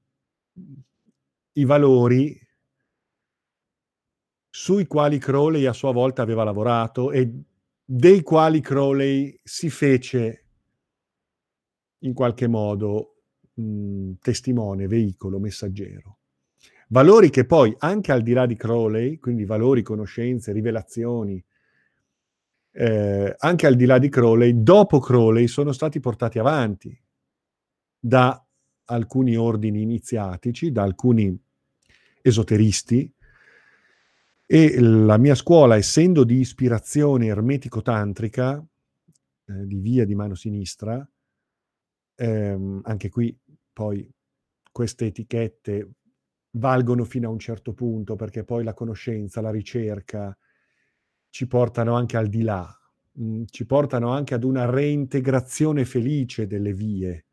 i 1.53 1.65
valori 1.65 2.39
sui 4.49 4.85
quali 4.85 5.17
Crowley 5.17 5.65
a 5.65 5.73
sua 5.73 5.93
volta 5.93 6.21
aveva 6.21 6.43
lavorato 6.43 7.11
e 7.11 7.31
dei 7.83 8.21
quali 8.21 8.59
Crowley 8.59 9.39
si 9.43 9.69
fece 9.69 10.45
in 11.99 12.13
qualche 12.13 12.47
modo 12.47 13.15
mh, 13.53 14.13
testimone, 14.19 14.87
veicolo, 14.87 15.39
messaggero. 15.39 16.17
Valori 16.91 17.29
che 17.29 17.45
poi, 17.45 17.73
anche 17.79 18.11
al 18.11 18.21
di 18.21 18.33
là 18.33 18.45
di 18.45 18.57
Crowley, 18.57 19.17
quindi 19.17 19.45
valori, 19.45 19.81
conoscenze, 19.81 20.51
rivelazioni, 20.51 21.41
eh, 22.73 23.33
anche 23.37 23.65
al 23.65 23.75
di 23.75 23.85
là 23.85 23.97
di 23.97 24.09
Crowley, 24.09 24.61
dopo 24.61 24.99
Crowley 24.99 25.47
sono 25.47 25.71
stati 25.71 26.01
portati 26.01 26.37
avanti 26.37 27.01
da 27.97 28.45
alcuni 28.85 29.37
ordini 29.37 29.81
iniziatici, 29.81 30.73
da 30.73 30.83
alcuni 30.83 31.33
esoteristi, 32.21 33.09
e 34.45 34.81
la 34.81 35.17
mia 35.17 35.35
scuola, 35.35 35.77
essendo 35.77 36.25
di 36.25 36.39
ispirazione 36.39 37.27
ermetico-tantrica, 37.27 38.61
eh, 39.45 39.65
di 39.65 39.79
via 39.79 40.03
di 40.03 40.13
mano 40.13 40.35
sinistra, 40.35 41.09
ehm, 42.15 42.81
anche 42.83 43.07
qui 43.07 43.33
poi 43.71 44.11
queste 44.69 45.05
etichette 45.05 45.89
valgono 46.52 47.04
fino 47.04 47.28
a 47.28 47.32
un 47.32 47.39
certo 47.39 47.74
punto, 47.74 48.16
perché 48.16 48.43
poi 48.43 48.64
la 48.64 48.74
conoscenza, 48.74 49.41
la 49.41 49.52
ricerca 49.52 50.36
ci 51.30 51.47
portano 51.47 51.95
anche 51.95 52.18
al 52.18 52.28
di 52.28 52.41
là, 52.41 52.68
mm, 53.20 53.43
ci 53.45 53.66
portano 53.66 54.12
anche 54.12 54.34
ad 54.34 54.43
una 54.43 54.66
reintegrazione 54.66 55.86
felice 55.86 56.47
delle 56.47 56.74
vie, 56.74 57.26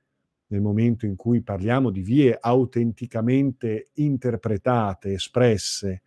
nel 0.49 0.61
momento 0.61 1.05
in 1.05 1.17
cui 1.17 1.43
parliamo 1.43 1.91
di 1.91 2.01
vie 2.01 2.37
autenticamente 2.41 3.91
interpretate, 3.95 5.13
espresse, 5.13 6.03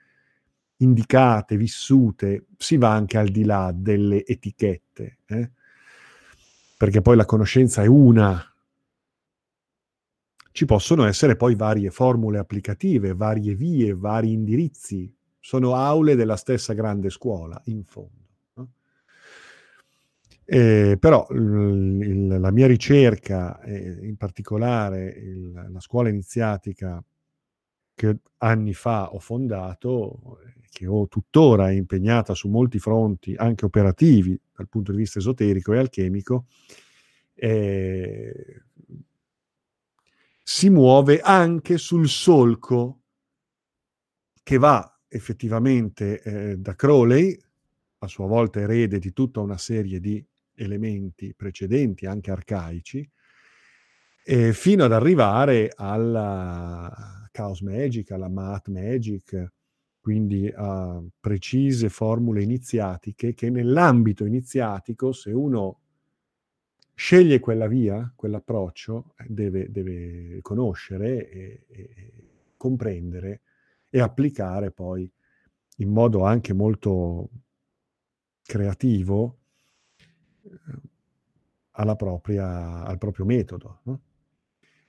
indicate, 0.78 1.58
vissute, 1.58 2.46
si 2.58 2.78
va 2.78 2.92
anche 2.92 3.18
al 3.18 3.30
di 3.30 3.44
là 3.44 3.72
delle 3.76 4.26
etichette, 4.26 5.20
eh? 5.28 5.52
perché 6.78 7.02
poi 7.02 7.16
la 7.16 7.26
conoscenza 7.26 7.84
è 7.84 7.88
una. 7.88 8.44
Ci 10.52 10.66
possono 10.66 11.06
essere 11.06 11.36
poi 11.36 11.56
varie 11.56 11.90
formule 11.92 12.38
applicative, 12.38 13.14
varie 13.14 13.56
vie, 13.56 13.96
vari 13.96 14.34
indirizzi, 14.34 15.14
sono 15.40 15.76
aule 15.76 16.16
della 16.16 16.36
stessa 16.36 16.74
grande 16.74 17.10
scuola, 17.10 17.60
in 17.66 17.84
fondo. 17.84 18.20
Eh, 20.44 20.98
però 21.00 21.26
il, 21.30 22.00
il, 22.02 22.40
la 22.40 22.52
mia 22.52 22.68
ricerca, 22.68 23.62
eh, 23.62 24.00
in 24.06 24.18
particolare 24.18 25.06
il, 25.06 25.70
la 25.72 25.80
scuola 25.80 26.10
iniziatica 26.10 27.02
che 27.94 28.18
anni 28.40 28.74
fa 28.74 29.14
ho 29.14 29.20
fondato, 29.20 30.40
che 30.70 30.88
ho 30.88 31.08
tuttora 31.08 31.72
impegnata 31.72 32.34
su 32.34 32.50
molti 32.50 32.80
fronti, 32.80 33.34
anche 33.36 33.64
operativi 33.64 34.38
dal 34.54 34.68
punto 34.68 34.92
di 34.92 34.98
vista 34.98 35.20
esoterico 35.20 35.72
e 35.72 35.78
alchemico, 35.78 36.48
eh, 37.34 38.64
si 40.42 40.70
muove 40.70 41.20
anche 41.20 41.78
sul 41.78 42.08
solco 42.08 43.02
che 44.44 44.58
va 44.58 45.00
effettivamente 45.08 46.22
eh, 46.22 46.58
da 46.58 46.76
Crowley, 46.76 47.38
a 48.00 48.08
sua 48.08 48.28
volta 48.28 48.60
erede 48.60 48.98
di 49.00 49.14
tutta 49.14 49.40
una 49.40 49.58
serie 49.58 50.00
di 50.00 50.26
elementi 50.56 51.34
precedenti, 51.36 52.06
anche 52.06 52.32
arcaici, 52.32 53.10
eh, 54.24 54.54
fino 54.54 54.84
ad 54.84 54.92
arrivare 54.92 55.72
alla 55.76 57.28
Chaos 57.32 57.62
Magic, 57.62 58.12
alla 58.12 58.30
Math 58.30 58.70
Magic, 58.70 59.52
quindi 60.00 60.52
a 60.54 61.02
precise 61.20 61.90
formule 61.90 62.42
iniziatiche 62.42 63.34
che 63.34 63.50
nell'ambito 63.50 64.26
iniziatico, 64.26 65.12
se 65.12 65.32
uno 65.32 65.80
sceglie 66.94 67.40
quella 67.40 67.68
via, 67.68 68.12
quell'approccio, 68.16 69.14
eh, 69.18 69.26
deve, 69.28 69.72
deve 69.72 70.40
conoscere 70.42 71.30
e, 71.30 71.66
e, 71.68 72.14
comprendere 72.58 73.42
e 73.90 74.00
applicare 74.00 74.72
poi 74.72 75.12
in 75.78 75.90
modo 75.90 76.24
anche 76.24 76.54
molto 76.54 77.30
creativo 78.44 79.38
eh, 80.44 81.96
propria, 81.96 82.84
al 82.84 82.98
proprio 82.98 83.26
metodo. 83.26 83.80
No? 83.84 84.02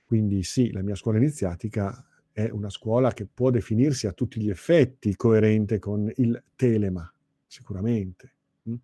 Quindi 0.05 0.43
sì, 0.43 0.71
la 0.71 0.83
mia 0.83 0.95
scuola 0.95 1.17
iniziatica 1.17 2.05
è 2.31 2.49
una 2.49 2.69
scuola 2.69 3.13
che 3.13 3.25
può 3.25 3.49
definirsi 3.49 4.07
a 4.07 4.11
tutti 4.11 4.41
gli 4.41 4.49
effetti 4.49 5.15
coerente 5.15 5.79
con 5.79 6.11
il 6.17 6.43
telema, 6.55 7.11
sicuramente. 7.45 8.33
Mm? 8.69 8.75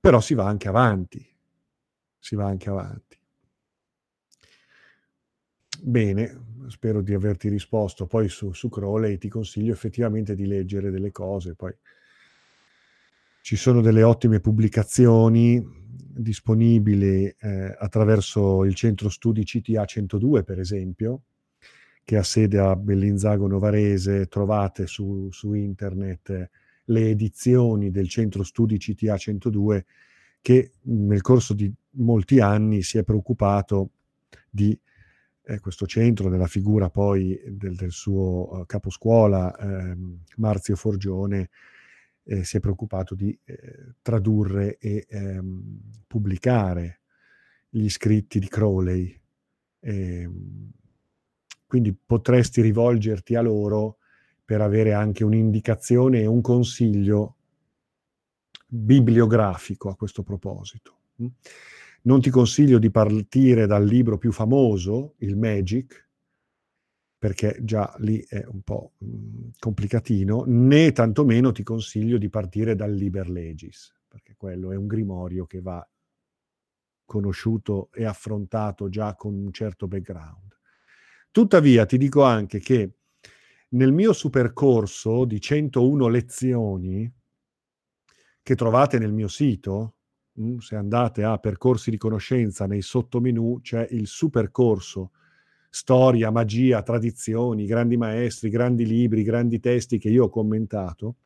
Però 0.00 0.20
si 0.20 0.34
va 0.34 0.46
anche 0.46 0.68
avanti, 0.68 1.26
si 2.24 2.36
va 2.36 2.46
anche 2.46 2.70
avanti. 2.70 3.18
Bene, 5.82 6.62
spero 6.68 7.02
di 7.02 7.12
averti 7.12 7.50
risposto. 7.50 8.06
Poi 8.06 8.30
su, 8.30 8.54
su 8.54 8.70
Crowley 8.70 9.18
ti 9.18 9.28
consiglio 9.28 9.74
effettivamente 9.74 10.34
di 10.34 10.46
leggere 10.46 10.90
delle 10.90 11.10
cose. 11.10 11.54
Poi 11.54 11.76
ci 13.42 13.56
sono 13.56 13.82
delle 13.82 14.02
ottime 14.02 14.40
pubblicazioni 14.40 15.62
disponibili 16.16 17.26
eh, 17.26 17.76
attraverso 17.78 18.64
il 18.64 18.74
centro 18.74 19.10
studi 19.10 19.44
CTA 19.44 19.84
102, 19.84 20.44
per 20.44 20.60
esempio, 20.60 21.24
che 22.02 22.16
ha 22.16 22.22
sede 22.22 22.58
a 22.58 22.74
Bellinzago 22.74 23.46
Novarese. 23.46 24.28
Trovate 24.28 24.86
su, 24.86 25.28
su 25.30 25.52
internet 25.52 26.50
le 26.84 27.10
edizioni 27.10 27.90
del 27.90 28.08
centro 28.08 28.42
studi 28.44 28.78
CTA 28.78 29.18
102 29.18 29.84
che 30.44 30.72
nel 30.82 31.22
corso 31.22 31.54
di 31.54 31.72
molti 31.92 32.38
anni 32.38 32.82
si 32.82 32.98
è 32.98 33.02
preoccupato 33.02 33.92
di 34.50 34.78
eh, 35.40 35.58
questo 35.58 35.86
centro, 35.86 36.28
nella 36.28 36.48
figura 36.48 36.90
poi 36.90 37.40
del, 37.46 37.74
del 37.74 37.90
suo 37.90 38.54
uh, 38.54 38.66
caposcuola 38.66 39.56
eh, 39.56 39.96
Marzio 40.36 40.76
Forgione, 40.76 41.48
eh, 42.24 42.44
si 42.44 42.58
è 42.58 42.60
preoccupato 42.60 43.14
di 43.14 43.34
eh, 43.42 43.94
tradurre 44.02 44.76
e 44.76 45.06
ehm, 45.08 45.80
pubblicare 46.06 47.00
gli 47.70 47.88
scritti 47.88 48.38
di 48.38 48.48
Crowley. 48.48 49.18
Ehm, 49.80 50.72
quindi 51.66 51.94
potresti 51.94 52.60
rivolgerti 52.60 53.34
a 53.34 53.40
loro 53.40 53.96
per 54.44 54.60
avere 54.60 54.92
anche 54.92 55.24
un'indicazione 55.24 56.20
e 56.20 56.26
un 56.26 56.42
consiglio 56.42 57.36
bibliografico 58.74 59.88
a 59.88 59.96
questo 59.96 60.22
proposito. 60.22 60.98
Non 62.02 62.20
ti 62.20 62.30
consiglio 62.30 62.78
di 62.78 62.90
partire 62.90 63.66
dal 63.66 63.84
libro 63.84 64.18
più 64.18 64.32
famoso, 64.32 65.14
il 65.18 65.36
Magic, 65.36 66.08
perché 67.16 67.58
già 67.62 67.94
lì 67.98 68.22
è 68.28 68.44
un 68.46 68.60
po' 68.62 68.92
mm, 69.02 69.50
complicatino, 69.58 70.44
né 70.46 70.92
tantomeno 70.92 71.52
ti 71.52 71.62
consiglio 71.62 72.18
di 72.18 72.28
partire 72.28 72.74
dal 72.74 72.92
Liber 72.92 73.30
Legis, 73.30 73.94
perché 74.06 74.34
quello 74.36 74.72
è 74.72 74.76
un 74.76 74.86
grimorio 74.86 75.46
che 75.46 75.62
va 75.62 75.88
conosciuto 77.06 77.88
e 77.92 78.04
affrontato 78.04 78.88
già 78.88 79.14
con 79.14 79.32
un 79.34 79.52
certo 79.52 79.86
background. 79.86 80.52
Tuttavia 81.30 81.86
ti 81.86 81.96
dico 81.96 82.22
anche 82.22 82.58
che 82.58 82.96
nel 83.70 83.92
mio 83.92 84.12
supercorso 84.12 85.24
di 85.24 85.40
101 85.40 86.08
lezioni, 86.08 87.10
che 88.44 88.54
trovate 88.54 88.98
nel 88.98 89.12
mio 89.12 89.26
sito, 89.26 89.94
mm, 90.38 90.58
se 90.58 90.76
andate 90.76 91.24
a 91.24 91.38
percorsi 91.38 91.90
di 91.90 91.96
conoscenza 91.96 92.66
nei 92.66 92.82
sottomenu 92.82 93.60
c'è 93.62 93.88
il 93.90 94.06
supercorso 94.06 95.12
storia, 95.70 96.30
magia, 96.30 96.82
tradizioni, 96.82 97.64
grandi 97.64 97.96
maestri, 97.96 98.50
grandi 98.50 98.86
libri, 98.86 99.22
grandi 99.22 99.58
testi 99.58 99.98
che 99.98 100.10
io 100.10 100.24
ho 100.24 100.28
commentato. 100.28 101.16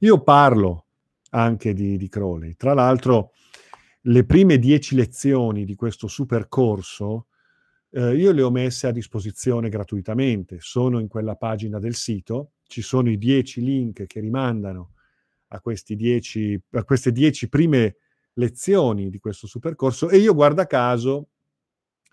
Io 0.00 0.22
parlo 0.22 0.86
anche 1.30 1.72
di, 1.72 1.96
di 1.96 2.08
Crowley. 2.08 2.54
Tra 2.54 2.74
l'altro, 2.74 3.32
le 4.02 4.24
prime 4.24 4.58
dieci 4.58 4.94
lezioni 4.94 5.64
di 5.64 5.74
questo 5.74 6.06
supercorso 6.06 7.28
eh, 7.94 8.14
io 8.14 8.30
le 8.32 8.42
ho 8.42 8.50
messe 8.50 8.86
a 8.88 8.92
disposizione 8.92 9.70
gratuitamente. 9.70 10.58
Sono 10.60 11.00
in 11.00 11.08
quella 11.08 11.36
pagina 11.36 11.78
del 11.78 11.94
sito, 11.94 12.52
ci 12.66 12.82
sono 12.82 13.10
i 13.10 13.16
dieci 13.16 13.62
link 13.62 14.06
che 14.06 14.20
rimandano 14.20 14.92
a, 15.52 15.60
dieci, 15.94 16.60
a 16.70 16.84
queste 16.84 17.12
dieci 17.12 17.48
prime 17.48 17.96
lezioni 18.34 19.10
di 19.10 19.18
questo 19.18 19.46
supercorso 19.46 20.08
e 20.08 20.16
io 20.16 20.34
guarda 20.34 20.66
caso 20.66 21.28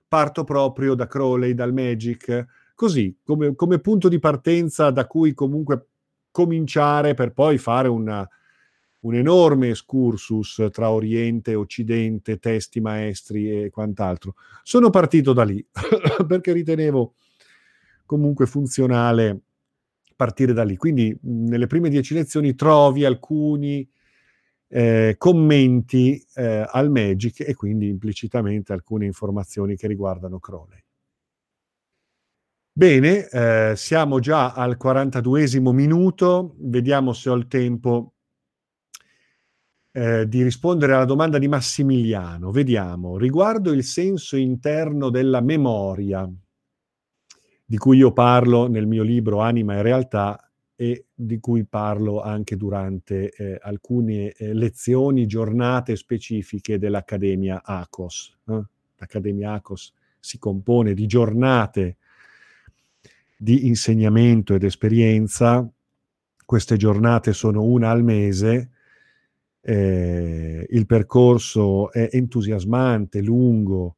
parto 0.08 0.44
proprio 0.44 0.96
da 0.96 1.08
Crowley, 1.08 1.54
dal 1.54 1.72
Magic, 1.72 2.46
così 2.74 3.16
come, 3.24 3.56
come 3.56 3.80
punto 3.80 4.10
di 4.10 4.20
partenza 4.20 4.90
da 4.90 5.06
cui 5.06 5.34
comunque 5.34 5.88
cominciare 6.32 7.14
per 7.14 7.32
poi 7.32 7.58
fare 7.58 7.88
una, 7.88 8.28
un 9.02 9.16
enorme 9.16 9.70
excursus 9.70 10.68
tra 10.72 10.90
Oriente 10.90 11.54
Occidente, 11.54 12.40
testi 12.40 12.82
maestri 12.82 13.64
e 13.66 13.70
quant'altro. 13.70 14.36
Sono 14.64 14.90
partito 14.90 15.32
da 15.32 15.44
lì 15.44 15.66
perché 16.28 16.52
ritenevo 16.52 17.14
comunque 18.06 18.48
funzionale 18.48 19.42
partire 20.20 20.52
da 20.52 20.66
lì. 20.66 20.76
Quindi 20.76 21.18
nelle 21.22 21.66
prime 21.66 21.88
dieci 21.88 22.14
lezioni 22.14 22.54
trovi 22.54 23.06
alcuni 23.06 23.90
eh, 24.68 25.16
commenti 25.18 26.22
eh, 26.36 26.68
al 26.70 26.92
Magic 26.92 27.40
e 27.40 27.56
quindi 27.56 27.88
implicitamente 27.88 28.74
alcune 28.74 29.06
informazioni 29.06 29.78
che 29.78 29.88
riguardano 29.88 30.38
Crowley. 30.40 30.84
Bene, 32.74 33.30
eh, 33.30 33.74
siamo 33.78 34.20
già 34.20 34.52
al 34.52 34.78
42esimo 34.78 35.72
minuto, 35.72 36.56
vediamo 36.60 37.14
se 37.14 37.30
ho 37.30 37.36
il 37.36 37.48
tempo 37.48 38.16
eh, 39.94 40.28
di 40.28 40.44
rispondere 40.44 40.96
alla 40.96 41.06
domanda 41.06 41.38
di 41.38 41.48
Massimiliano. 41.48 42.52
Vediamo, 42.52 43.18
riguardo 43.18 43.72
il 43.72 43.86
senso 43.86 44.36
interno 44.36 45.10
della 45.10 45.40
memoria, 45.40 46.30
di 47.70 47.78
cui 47.78 47.98
io 47.98 48.12
parlo 48.12 48.68
nel 48.68 48.88
mio 48.88 49.04
libro 49.04 49.42
Anima 49.42 49.76
e 49.76 49.84
Realtà 49.84 50.52
e 50.76 51.06
di 51.14 51.40
cui 51.40 51.66
parlo 51.66 52.20
anche 52.20 52.58
durante 52.58 53.30
eh, 53.30 53.60
alcune 53.62 54.32
eh, 54.32 54.56
lezioni, 54.56 55.28
giornate 55.28 55.96
specifiche 55.96 56.80
dell'Accademia 56.80 57.62
ACOS. 57.64 58.38
Eh? 58.48 58.64
L'Accademia 58.96 59.52
ACOS 59.54 59.94
si 60.20 60.40
compone 60.40 60.96
di 60.96 61.06
giornate 61.06 61.98
di 63.38 63.68
insegnamento 63.68 64.56
ed 64.56 64.64
esperienza. 64.64 65.70
Queste 66.44 66.76
giornate 66.76 67.34
sono 67.34 67.62
una 67.62 67.92
al 67.92 68.04
mese. 68.04 68.72
Eh, 69.62 70.66
il 70.68 70.86
percorso 70.88 71.92
è 71.92 72.10
entusiasmante, 72.14 73.22
lungo, 73.22 73.98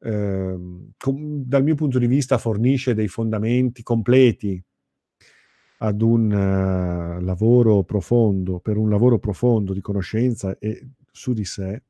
Ehm, 0.00 0.92
com- 0.98 1.42
dal 1.44 1.62
mio 1.62 1.74
punto 1.74 1.98
di 1.98 2.06
vista 2.06 2.38
fornisce 2.38 2.94
dei 2.94 3.08
fondamenti 3.08 3.82
completi 3.82 4.62
ad 5.78 6.00
un 6.00 6.30
uh, 6.30 7.22
lavoro 7.22 7.82
profondo, 7.82 8.60
per 8.60 8.76
un 8.76 8.88
lavoro 8.88 9.18
profondo 9.18 9.72
di 9.72 9.80
conoscenza 9.80 10.56
e 10.58 10.88
su 11.10 11.32
di 11.32 11.44
sé. 11.44 11.82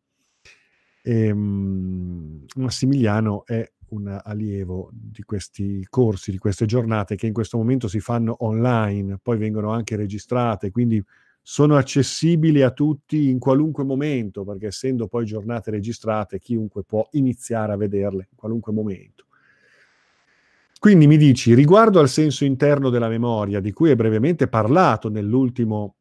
E, 1.03 1.31
um, 1.31 2.45
Massimiliano 2.57 3.45
è 3.47 3.69
un 3.89 4.21
allievo 4.25 4.91
di 4.93 5.23
questi 5.23 5.87
corsi, 5.89 6.33
di 6.33 6.39
queste 6.39 6.67
giornate 6.67 7.15
che 7.15 7.29
in 7.29 7.33
questo 7.33 7.57
momento 7.57 7.87
si 7.87 8.01
fanno 8.01 8.37
online, 8.41 9.19
poi 9.23 9.39
vengono 9.39 9.71
anche 9.71 9.95
registrate, 9.95 10.73
quindi 10.73 11.03
sono 11.49 11.77
accessibili 11.77 12.63
a 12.63 12.73
tutti 12.73 13.31
in 13.31 13.39
qualunque 13.39 13.85
momento, 13.85 14.43
perché 14.43 14.67
essendo 14.67 15.07
poi 15.07 15.25
giornate 15.25 15.71
registrate, 15.71 16.41
chiunque 16.41 16.83
può 16.83 17.07
iniziare 17.13 17.73
a 17.73 17.77
vederle 17.77 18.27
in 18.29 18.37
qualunque 18.37 18.73
momento. 18.73 19.27
Quindi 20.81 21.07
mi 21.07 21.17
dici, 21.17 21.55
riguardo 21.55 22.01
al 22.01 22.09
senso 22.09 22.45
interno 22.45 22.91
della 22.91 23.07
memoria, 23.09 23.61
di 23.61 23.71
cui 23.71 23.91
hai 23.91 23.95
brevemente 23.95 24.49
parlato 24.49 25.09
nell'ultimo, 25.09 25.95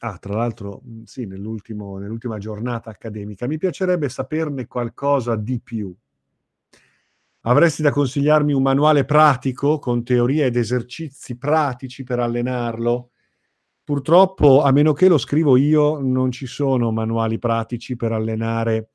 ah, 0.00 0.16
tra 0.16 0.36
l'altro, 0.36 0.80
mm, 0.88 1.02
sì, 1.02 1.26
nell'ultima 1.26 2.38
giornata 2.38 2.88
accademica, 2.88 3.46
mi 3.46 3.58
piacerebbe 3.58 4.08
saperne 4.08 4.66
qualcosa 4.66 5.36
di 5.36 5.60
più. 5.62 5.94
Avresti 7.42 7.82
da 7.82 7.90
consigliarmi 7.90 8.54
un 8.54 8.62
manuale 8.62 9.04
pratico 9.04 9.78
con 9.78 10.02
teorie 10.02 10.46
ed 10.46 10.56
esercizi 10.56 11.36
pratici 11.36 12.04
per 12.04 12.20
allenarlo? 12.20 13.11
Purtroppo, 13.92 14.62
a 14.62 14.72
meno 14.72 14.94
che 14.94 15.06
lo 15.06 15.18
scrivo 15.18 15.58
io, 15.58 16.00
non 16.00 16.32
ci 16.32 16.46
sono 16.46 16.90
manuali 16.92 17.38
pratici 17.38 17.94
per 17.94 18.12
allenare 18.12 18.92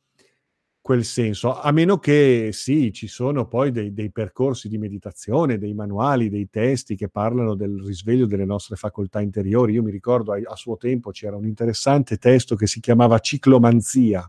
quel 0.81 1.05
senso, 1.05 1.61
a 1.61 1.71
meno 1.71 1.99
che 1.99 2.49
sì, 2.51 2.91
ci 2.91 3.05
sono 3.05 3.45
poi 3.47 3.69
dei, 3.69 3.93
dei, 3.93 4.11
percorsi 4.11 4.67
di 4.67 4.79
meditazione, 4.79 5.59
dei 5.59 5.75
manuali, 5.75 6.31
dei 6.31 6.49
testi 6.49 6.95
che 6.95 7.09
parlano 7.09 7.53
del 7.53 7.79
risveglio 7.85 8.25
delle 8.25 8.45
nostre 8.45 8.75
facoltà 8.75 9.21
interiori. 9.21 9.73
Io 9.73 9.83
mi 9.83 9.91
ricordo 9.91 10.31
a, 10.31 10.39
a 10.43 10.55
suo 10.55 10.77
tempo 10.77 11.11
c'era 11.11 11.35
un 11.35 11.45
interessante 11.45 12.17
testo 12.17 12.55
che 12.55 12.65
si 12.65 12.79
chiamava 12.79 13.19
Ciclomanzia. 13.19 14.27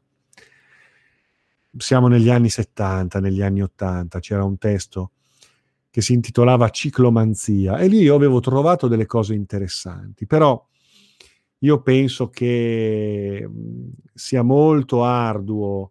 Siamo 1.79 2.09
negli 2.09 2.29
anni 2.29 2.51
70, 2.51 3.21
negli 3.21 3.41
anni 3.41 3.63
80, 3.63 4.21
c'era 4.21 4.45
un 4.45 4.59
testo 4.59 5.13
che 5.99 6.05
si 6.05 6.13
intitolava 6.13 6.69
Ciclomanzia 6.69 7.79
e 7.79 7.89
lì 7.89 8.03
io 8.03 8.15
avevo 8.15 8.39
trovato 8.39 8.87
delle 8.87 9.07
cose 9.07 9.35
interessanti, 9.35 10.27
però 10.27 10.65
io 11.59 11.83
penso 11.83 12.29
che 12.29 13.51
sia 14.15 14.43
molto 14.43 15.03
arduo 15.03 15.91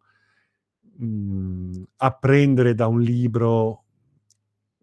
mh, 0.80 1.82
apprendere 1.97 2.74
da 2.74 2.88
un 2.88 3.01
libro 3.01 3.84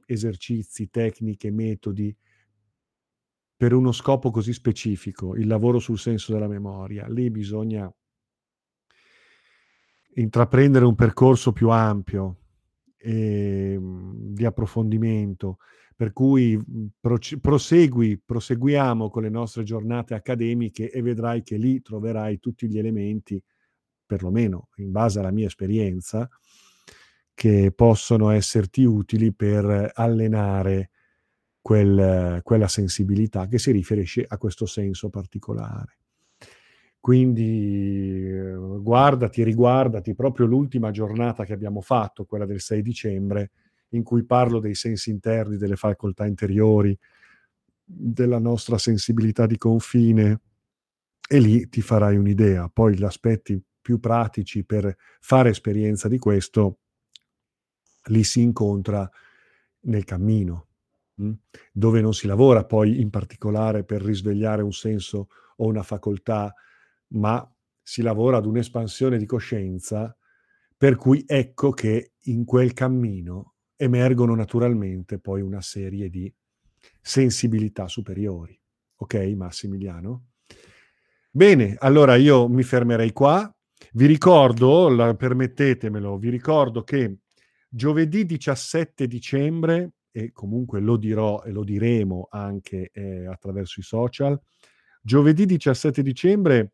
esercizi, 0.04 0.90
tecniche, 0.90 1.50
metodi 1.50 2.14
per 3.56 3.72
uno 3.72 3.92
scopo 3.92 4.30
così 4.30 4.52
specifico, 4.52 5.36
il 5.36 5.46
lavoro 5.46 5.78
sul 5.78 5.98
senso 5.98 6.34
della 6.34 6.48
memoria. 6.48 7.08
Lì 7.08 7.30
bisogna 7.30 7.90
intraprendere 10.16 10.84
un 10.84 10.94
percorso 10.94 11.50
più 11.52 11.70
ampio 11.70 12.40
eh, 13.04 13.78
di 13.80 14.44
approfondimento, 14.44 15.58
per 15.94 16.12
cui 16.12 16.60
prosegui, 17.40 18.18
proseguiamo 18.18 19.10
con 19.10 19.22
le 19.22 19.28
nostre 19.28 19.62
giornate 19.62 20.14
accademiche 20.14 20.90
e 20.90 21.02
vedrai 21.02 21.42
che 21.42 21.56
lì 21.56 21.82
troverai 21.82 22.40
tutti 22.40 22.66
gli 22.66 22.78
elementi, 22.78 23.40
perlomeno 24.06 24.70
in 24.76 24.90
base 24.90 25.20
alla 25.20 25.30
mia 25.30 25.46
esperienza, 25.46 26.28
che 27.32 27.72
possono 27.74 28.30
esserti 28.30 28.84
utili 28.84 29.32
per 29.32 29.92
allenare 29.94 30.90
quel, 31.60 32.40
quella 32.42 32.68
sensibilità 32.68 33.46
che 33.46 33.58
si 33.58 33.70
riferisce 33.70 34.24
a 34.26 34.38
questo 34.38 34.66
senso 34.66 35.10
particolare. 35.10 35.98
Quindi 37.04 38.30
guardati, 38.80 39.44
riguardati 39.44 40.14
proprio 40.14 40.46
l'ultima 40.46 40.90
giornata 40.90 41.44
che 41.44 41.52
abbiamo 41.52 41.82
fatto, 41.82 42.24
quella 42.24 42.46
del 42.46 42.62
6 42.62 42.80
dicembre, 42.80 43.50
in 43.90 44.02
cui 44.02 44.24
parlo 44.24 44.58
dei 44.58 44.74
sensi 44.74 45.10
interni, 45.10 45.58
delle 45.58 45.76
facoltà 45.76 46.24
interiori, 46.24 46.98
della 47.84 48.38
nostra 48.38 48.78
sensibilità 48.78 49.44
di 49.44 49.58
confine, 49.58 50.40
e 51.28 51.40
lì 51.40 51.68
ti 51.68 51.82
farai 51.82 52.16
un'idea. 52.16 52.70
Poi 52.72 52.96
gli 52.96 53.04
aspetti 53.04 53.62
più 53.82 54.00
pratici 54.00 54.64
per 54.64 54.96
fare 55.20 55.50
esperienza 55.50 56.08
di 56.08 56.16
questo, 56.16 56.78
li 58.04 58.24
si 58.24 58.40
incontra 58.40 59.06
nel 59.80 60.04
cammino, 60.04 60.68
mh? 61.16 61.32
dove 61.70 62.00
non 62.00 62.14
si 62.14 62.26
lavora 62.26 62.64
poi 62.64 62.98
in 62.98 63.10
particolare 63.10 63.84
per 63.84 64.00
risvegliare 64.00 64.62
un 64.62 64.72
senso 64.72 65.28
o 65.56 65.66
una 65.66 65.82
facoltà, 65.82 66.50
ma 67.14 67.46
si 67.82 68.02
lavora 68.02 68.38
ad 68.38 68.46
un'espansione 68.46 69.18
di 69.18 69.26
coscienza, 69.26 70.16
per 70.76 70.96
cui 70.96 71.24
ecco 71.26 71.70
che 71.70 72.12
in 72.22 72.44
quel 72.44 72.72
cammino 72.72 73.54
emergono 73.76 74.34
naturalmente 74.34 75.18
poi 75.18 75.40
una 75.42 75.60
serie 75.60 76.08
di 76.08 76.32
sensibilità 77.00 77.88
superiori. 77.88 78.58
Ok, 78.96 79.14
Massimiliano? 79.36 80.28
Bene, 81.30 81.76
allora 81.78 82.14
io 82.16 82.48
mi 82.48 82.62
fermerei 82.62 83.12
qua. 83.12 83.52
Vi 83.92 84.06
ricordo, 84.06 84.88
la, 84.88 85.14
permettetemelo, 85.14 86.16
vi 86.16 86.30
ricordo 86.30 86.84
che 86.84 87.18
giovedì 87.68 88.24
17 88.24 89.06
dicembre, 89.06 89.94
e 90.10 90.30
comunque 90.32 90.80
lo 90.80 90.96
dirò 90.96 91.42
e 91.42 91.50
lo 91.50 91.64
diremo 91.64 92.28
anche 92.30 92.90
eh, 92.92 93.26
attraverso 93.26 93.80
i 93.80 93.82
social, 93.82 94.40
giovedì 95.02 95.44
17 95.44 96.02
dicembre 96.02 96.73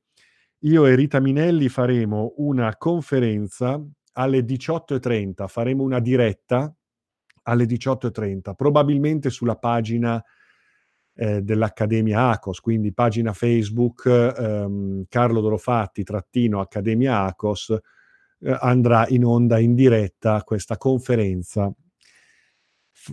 io 0.60 0.86
e 0.86 0.94
Rita 0.94 1.20
Minelli 1.20 1.68
faremo 1.68 2.34
una 2.38 2.76
conferenza 2.76 3.82
alle 4.12 4.40
18.30, 4.40 5.46
faremo 5.46 5.82
una 5.82 6.00
diretta 6.00 6.74
alle 7.44 7.64
18.30, 7.64 8.54
probabilmente 8.54 9.30
sulla 9.30 9.56
pagina 9.56 10.22
eh, 11.14 11.42
dell'Accademia 11.42 12.28
ACOS, 12.30 12.60
quindi 12.60 12.92
pagina 12.92 13.32
Facebook 13.32 14.06
ehm, 14.06 15.04
Carlo 15.08 15.40
Dorofatti, 15.40 16.02
trattino 16.02 16.60
Accademia 16.60 17.22
ACOS, 17.22 17.78
eh, 18.40 18.56
andrà 18.60 19.06
in 19.08 19.24
onda 19.24 19.58
in 19.58 19.74
diretta 19.74 20.42
questa 20.42 20.76
conferenza 20.76 21.72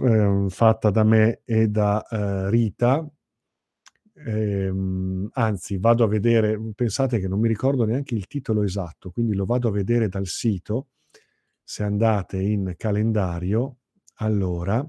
ehm, 0.02 0.50
fatta 0.50 0.90
da 0.90 1.04
me 1.04 1.42
e 1.46 1.68
da 1.68 2.06
eh, 2.10 2.50
Rita. 2.50 3.08
Ehm, 4.26 5.30
anzi, 5.34 5.78
vado 5.78 6.04
a 6.04 6.08
vedere, 6.08 6.60
pensate 6.76 7.20
che 7.20 7.28
non 7.28 7.40
mi 7.40 7.48
ricordo 7.48 7.86
neanche 7.86 8.16
il 8.16 8.28
titolo 8.28 8.64
esatto, 8.64 9.12
quindi 9.12 9.36
lo 9.36 9.46
vado 9.46 9.68
a 9.68 9.72
vedere 9.72 10.10
dal 10.10 10.28
sito. 10.28 10.88
Se 11.64 11.84
andate 11.84 12.40
in 12.40 12.74
calendario, 12.78 13.78
allora, 14.16 14.88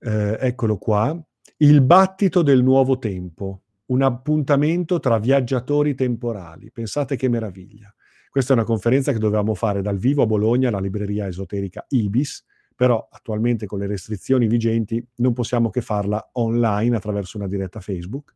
eh, 0.00 0.36
eccolo 0.40 0.76
qua, 0.76 1.18
il 1.58 1.80
battito 1.80 2.42
del 2.42 2.62
nuovo 2.62 2.98
tempo, 2.98 3.62
un 3.86 4.02
appuntamento 4.02 4.98
tra 4.98 5.18
viaggiatori 5.18 5.94
temporali. 5.94 6.70
Pensate 6.70 7.16
che 7.16 7.28
meraviglia. 7.28 7.94
Questa 8.28 8.52
è 8.52 8.56
una 8.56 8.66
conferenza 8.66 9.12
che 9.12 9.18
dovevamo 9.18 9.54
fare 9.54 9.80
dal 9.80 9.96
vivo 9.96 10.22
a 10.22 10.26
Bologna, 10.26 10.68
alla 10.68 10.80
libreria 10.80 11.26
esoterica 11.26 11.86
Ibis, 11.88 12.44
però 12.76 13.08
attualmente 13.10 13.66
con 13.66 13.80
le 13.80 13.88
restrizioni 13.88 14.46
vigenti 14.46 15.04
non 15.16 15.32
possiamo 15.32 15.70
che 15.70 15.80
farla 15.80 16.30
online 16.34 16.94
attraverso 16.94 17.38
una 17.38 17.48
diretta 17.48 17.80
Facebook. 17.80 18.34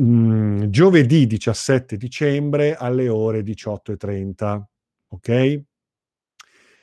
Mm, 0.00 0.64
giovedì 0.64 1.26
17 1.26 1.96
dicembre 1.96 2.74
alle 2.74 3.08
ore 3.08 3.42
18.30, 3.42 4.62
ok? 5.08 5.62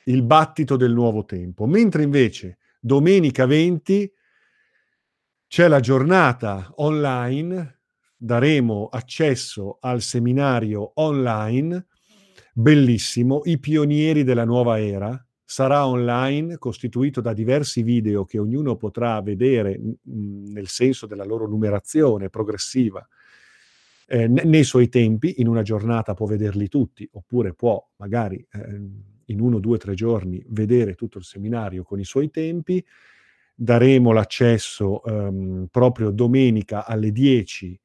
il 0.10 0.24
battito 0.24 0.76
del 0.76 0.94
nuovo 0.94 1.24
tempo. 1.26 1.66
Mentre 1.66 2.04
invece 2.04 2.58
domenica 2.80 3.46
20 3.46 4.12
c'è 5.48 5.68
la 5.68 5.80
giornata 5.80 6.72
online, 6.76 7.80
daremo 8.16 8.88
accesso 8.92 9.78
al 9.80 10.02
seminario 10.02 10.92
online, 10.96 11.88
bellissimo, 12.54 13.42
i 13.46 13.60
pionieri 13.60 14.24
della 14.24 14.46
nuova 14.46 14.80
era. 14.80 15.24
Sarà 15.52 15.88
online, 15.88 16.60
costituito 16.60 17.22
da 17.22 17.34
diversi 17.34 17.82
video 17.82 18.24
che 18.24 18.38
ognuno 18.38 18.76
potrà 18.76 19.20
vedere 19.20 19.82
nel 20.04 20.68
senso 20.68 21.08
della 21.08 21.26
loro 21.26 21.48
numerazione 21.48 22.30
progressiva 22.30 23.04
eh, 24.06 24.28
nei 24.28 24.64
suoi 24.64 24.90
tempi, 24.90 25.42
in 25.42 25.48
una 25.48 25.64
giornata 25.64 26.14
può 26.14 26.28
vederli 26.28 26.68
tutti, 26.68 27.10
oppure 27.14 27.56
può 27.56 27.84
magari 27.96 28.46
eh, 28.52 28.82
in 29.26 29.42
uno, 29.42 29.58
due, 29.58 29.80
tre 29.80 29.96
giorni 29.96 30.40
vedere 30.50 30.94
tutto 30.94 31.18
il 31.18 31.24
seminario 31.24 31.82
con 31.82 32.00
i 32.00 32.06
suoi 32.06 32.30
tempi. 32.30 32.86
Daremo 33.56 34.12
l'accesso 34.12 35.02
um, 35.04 35.66
proprio 35.72 36.12
domenica 36.12 36.86
alle 36.86 37.12
10 37.12 37.80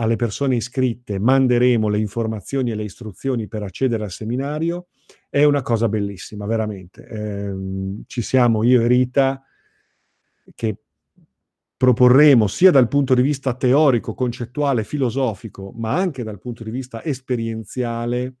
alle 0.00 0.16
persone 0.16 0.56
iscritte, 0.56 1.18
manderemo 1.18 1.88
le 1.88 1.98
informazioni 1.98 2.70
e 2.70 2.76
le 2.76 2.84
istruzioni 2.84 3.48
per 3.48 3.62
accedere 3.64 4.04
al 4.04 4.12
seminario. 4.12 4.88
È 5.28 5.42
una 5.42 5.62
cosa 5.62 5.88
bellissima, 5.88 6.46
veramente. 6.46 7.06
Eh, 7.06 7.54
ci 8.06 8.22
siamo 8.22 8.62
io 8.62 8.82
e 8.82 8.86
Rita 8.86 9.42
che 10.54 10.78
proporremo 11.76 12.46
sia 12.46 12.70
dal 12.70 12.88
punto 12.88 13.14
di 13.14 13.22
vista 13.22 13.54
teorico, 13.54 14.14
concettuale, 14.14 14.84
filosofico, 14.84 15.72
ma 15.76 15.94
anche 15.94 16.22
dal 16.22 16.38
punto 16.38 16.62
di 16.62 16.70
vista 16.70 17.02
esperienziale 17.02 18.36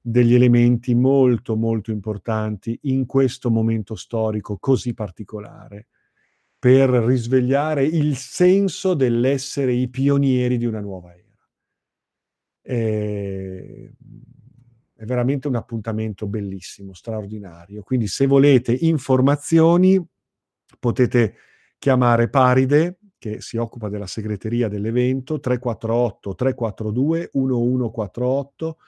degli 0.00 0.34
elementi 0.34 0.94
molto 0.94 1.54
molto 1.54 1.90
importanti 1.90 2.78
in 2.82 3.04
questo 3.04 3.50
momento 3.50 3.94
storico 3.94 4.56
così 4.58 4.94
particolare 4.94 5.88
per 6.58 6.90
risvegliare 6.90 7.84
il 7.84 8.16
senso 8.16 8.94
dell'essere 8.94 9.72
i 9.72 9.88
pionieri 9.88 10.58
di 10.58 10.66
una 10.66 10.80
nuova 10.80 11.14
era. 11.14 11.26
È, 12.60 13.90
è 14.94 15.04
veramente 15.04 15.46
un 15.46 15.54
appuntamento 15.54 16.26
bellissimo, 16.26 16.92
straordinario. 16.94 17.82
Quindi 17.82 18.08
se 18.08 18.26
volete 18.26 18.72
informazioni 18.72 20.04
potete 20.78 21.34
chiamare 21.78 22.28
Paride 22.28 22.98
che 23.18 23.40
si 23.40 23.56
occupa 23.56 23.88
della 23.88 24.06
segreteria 24.06 24.68
dell'evento 24.68 25.40
348 25.40 26.34
342 26.34 27.30
1148 27.32 28.78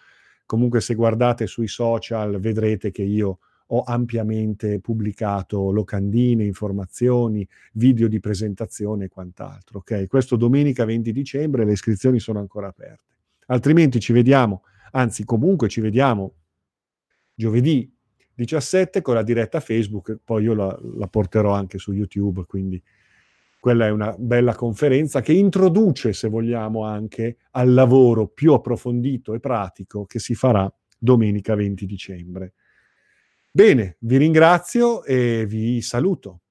Comunque 0.51 0.81
se 0.81 0.97
guardate 0.97 1.47
sui 1.47 1.69
social 1.69 2.41
vedrete 2.41 2.91
che 2.91 3.05
io 3.05 3.39
ho 3.73 3.83
ampiamente 3.83 4.81
pubblicato 4.81 5.71
locandine, 5.71 6.45
informazioni, 6.45 7.47
video 7.75 8.09
di 8.09 8.19
presentazione 8.19 9.05
e 9.05 9.09
quant'altro. 9.09 9.79
Ok, 9.79 10.07
questo 10.09 10.37
domenica 10.37 10.85
20 10.85 11.13
dicembre 11.13 11.65
le 11.65 11.73
iscrizioni 11.73 12.19
sono 12.19 12.41
ancora 12.41 12.69
aperte. 12.69 13.05
Altrimenti 13.47 14.01
ci 14.01 14.13
vediamo, 14.13 14.63
anzi 14.93 15.25
comunque 15.25 15.69
ci 15.69 15.81
vediamo 15.81 16.35
giovedì 17.35 17.93
17 18.35 19.03
con 19.03 19.15
la 19.15 19.23
diretta 19.23 19.61
Facebook, 19.61 20.19
poi 20.25 20.45
io 20.45 20.55
la, 20.55 20.79
la 20.97 21.07
porterò 21.07 21.53
anche 21.53 21.79
su 21.79 21.93
YouTube, 21.93 22.45
quindi 22.47 22.83
quella 23.61 23.87
è 23.87 23.91
una 23.91 24.15
bella 24.19 24.55
conferenza 24.55 25.21
che 25.21 25.35
introduce, 25.35 26.13
se 26.15 26.29
vogliamo, 26.29 26.85
anche 26.85 27.37
al 27.53 27.75
lavoro 27.75 28.27
più 28.27 28.55
approfondito 28.55 29.35
e 29.35 29.41
pratico 29.41 30.07
che 30.07 30.19
si 30.19 30.35
farà 30.35 30.73
domenica 30.99 31.55
20 31.55 31.85
dicembre. 31.85 32.55
Bene, 33.53 33.97
vi 34.01 34.17
ringrazio 34.17 35.03
e 35.03 35.45
vi 35.45 35.83
saluto. 35.83 36.43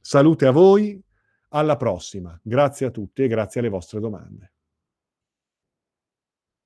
Salute 0.00 0.46
a 0.46 0.50
voi, 0.50 1.00
alla 1.50 1.76
prossima. 1.76 2.38
Grazie 2.42 2.86
a 2.86 2.90
tutti 2.90 3.22
e 3.22 3.28
grazie 3.28 3.60
alle 3.60 3.68
vostre 3.68 4.00
domande. 4.00 4.55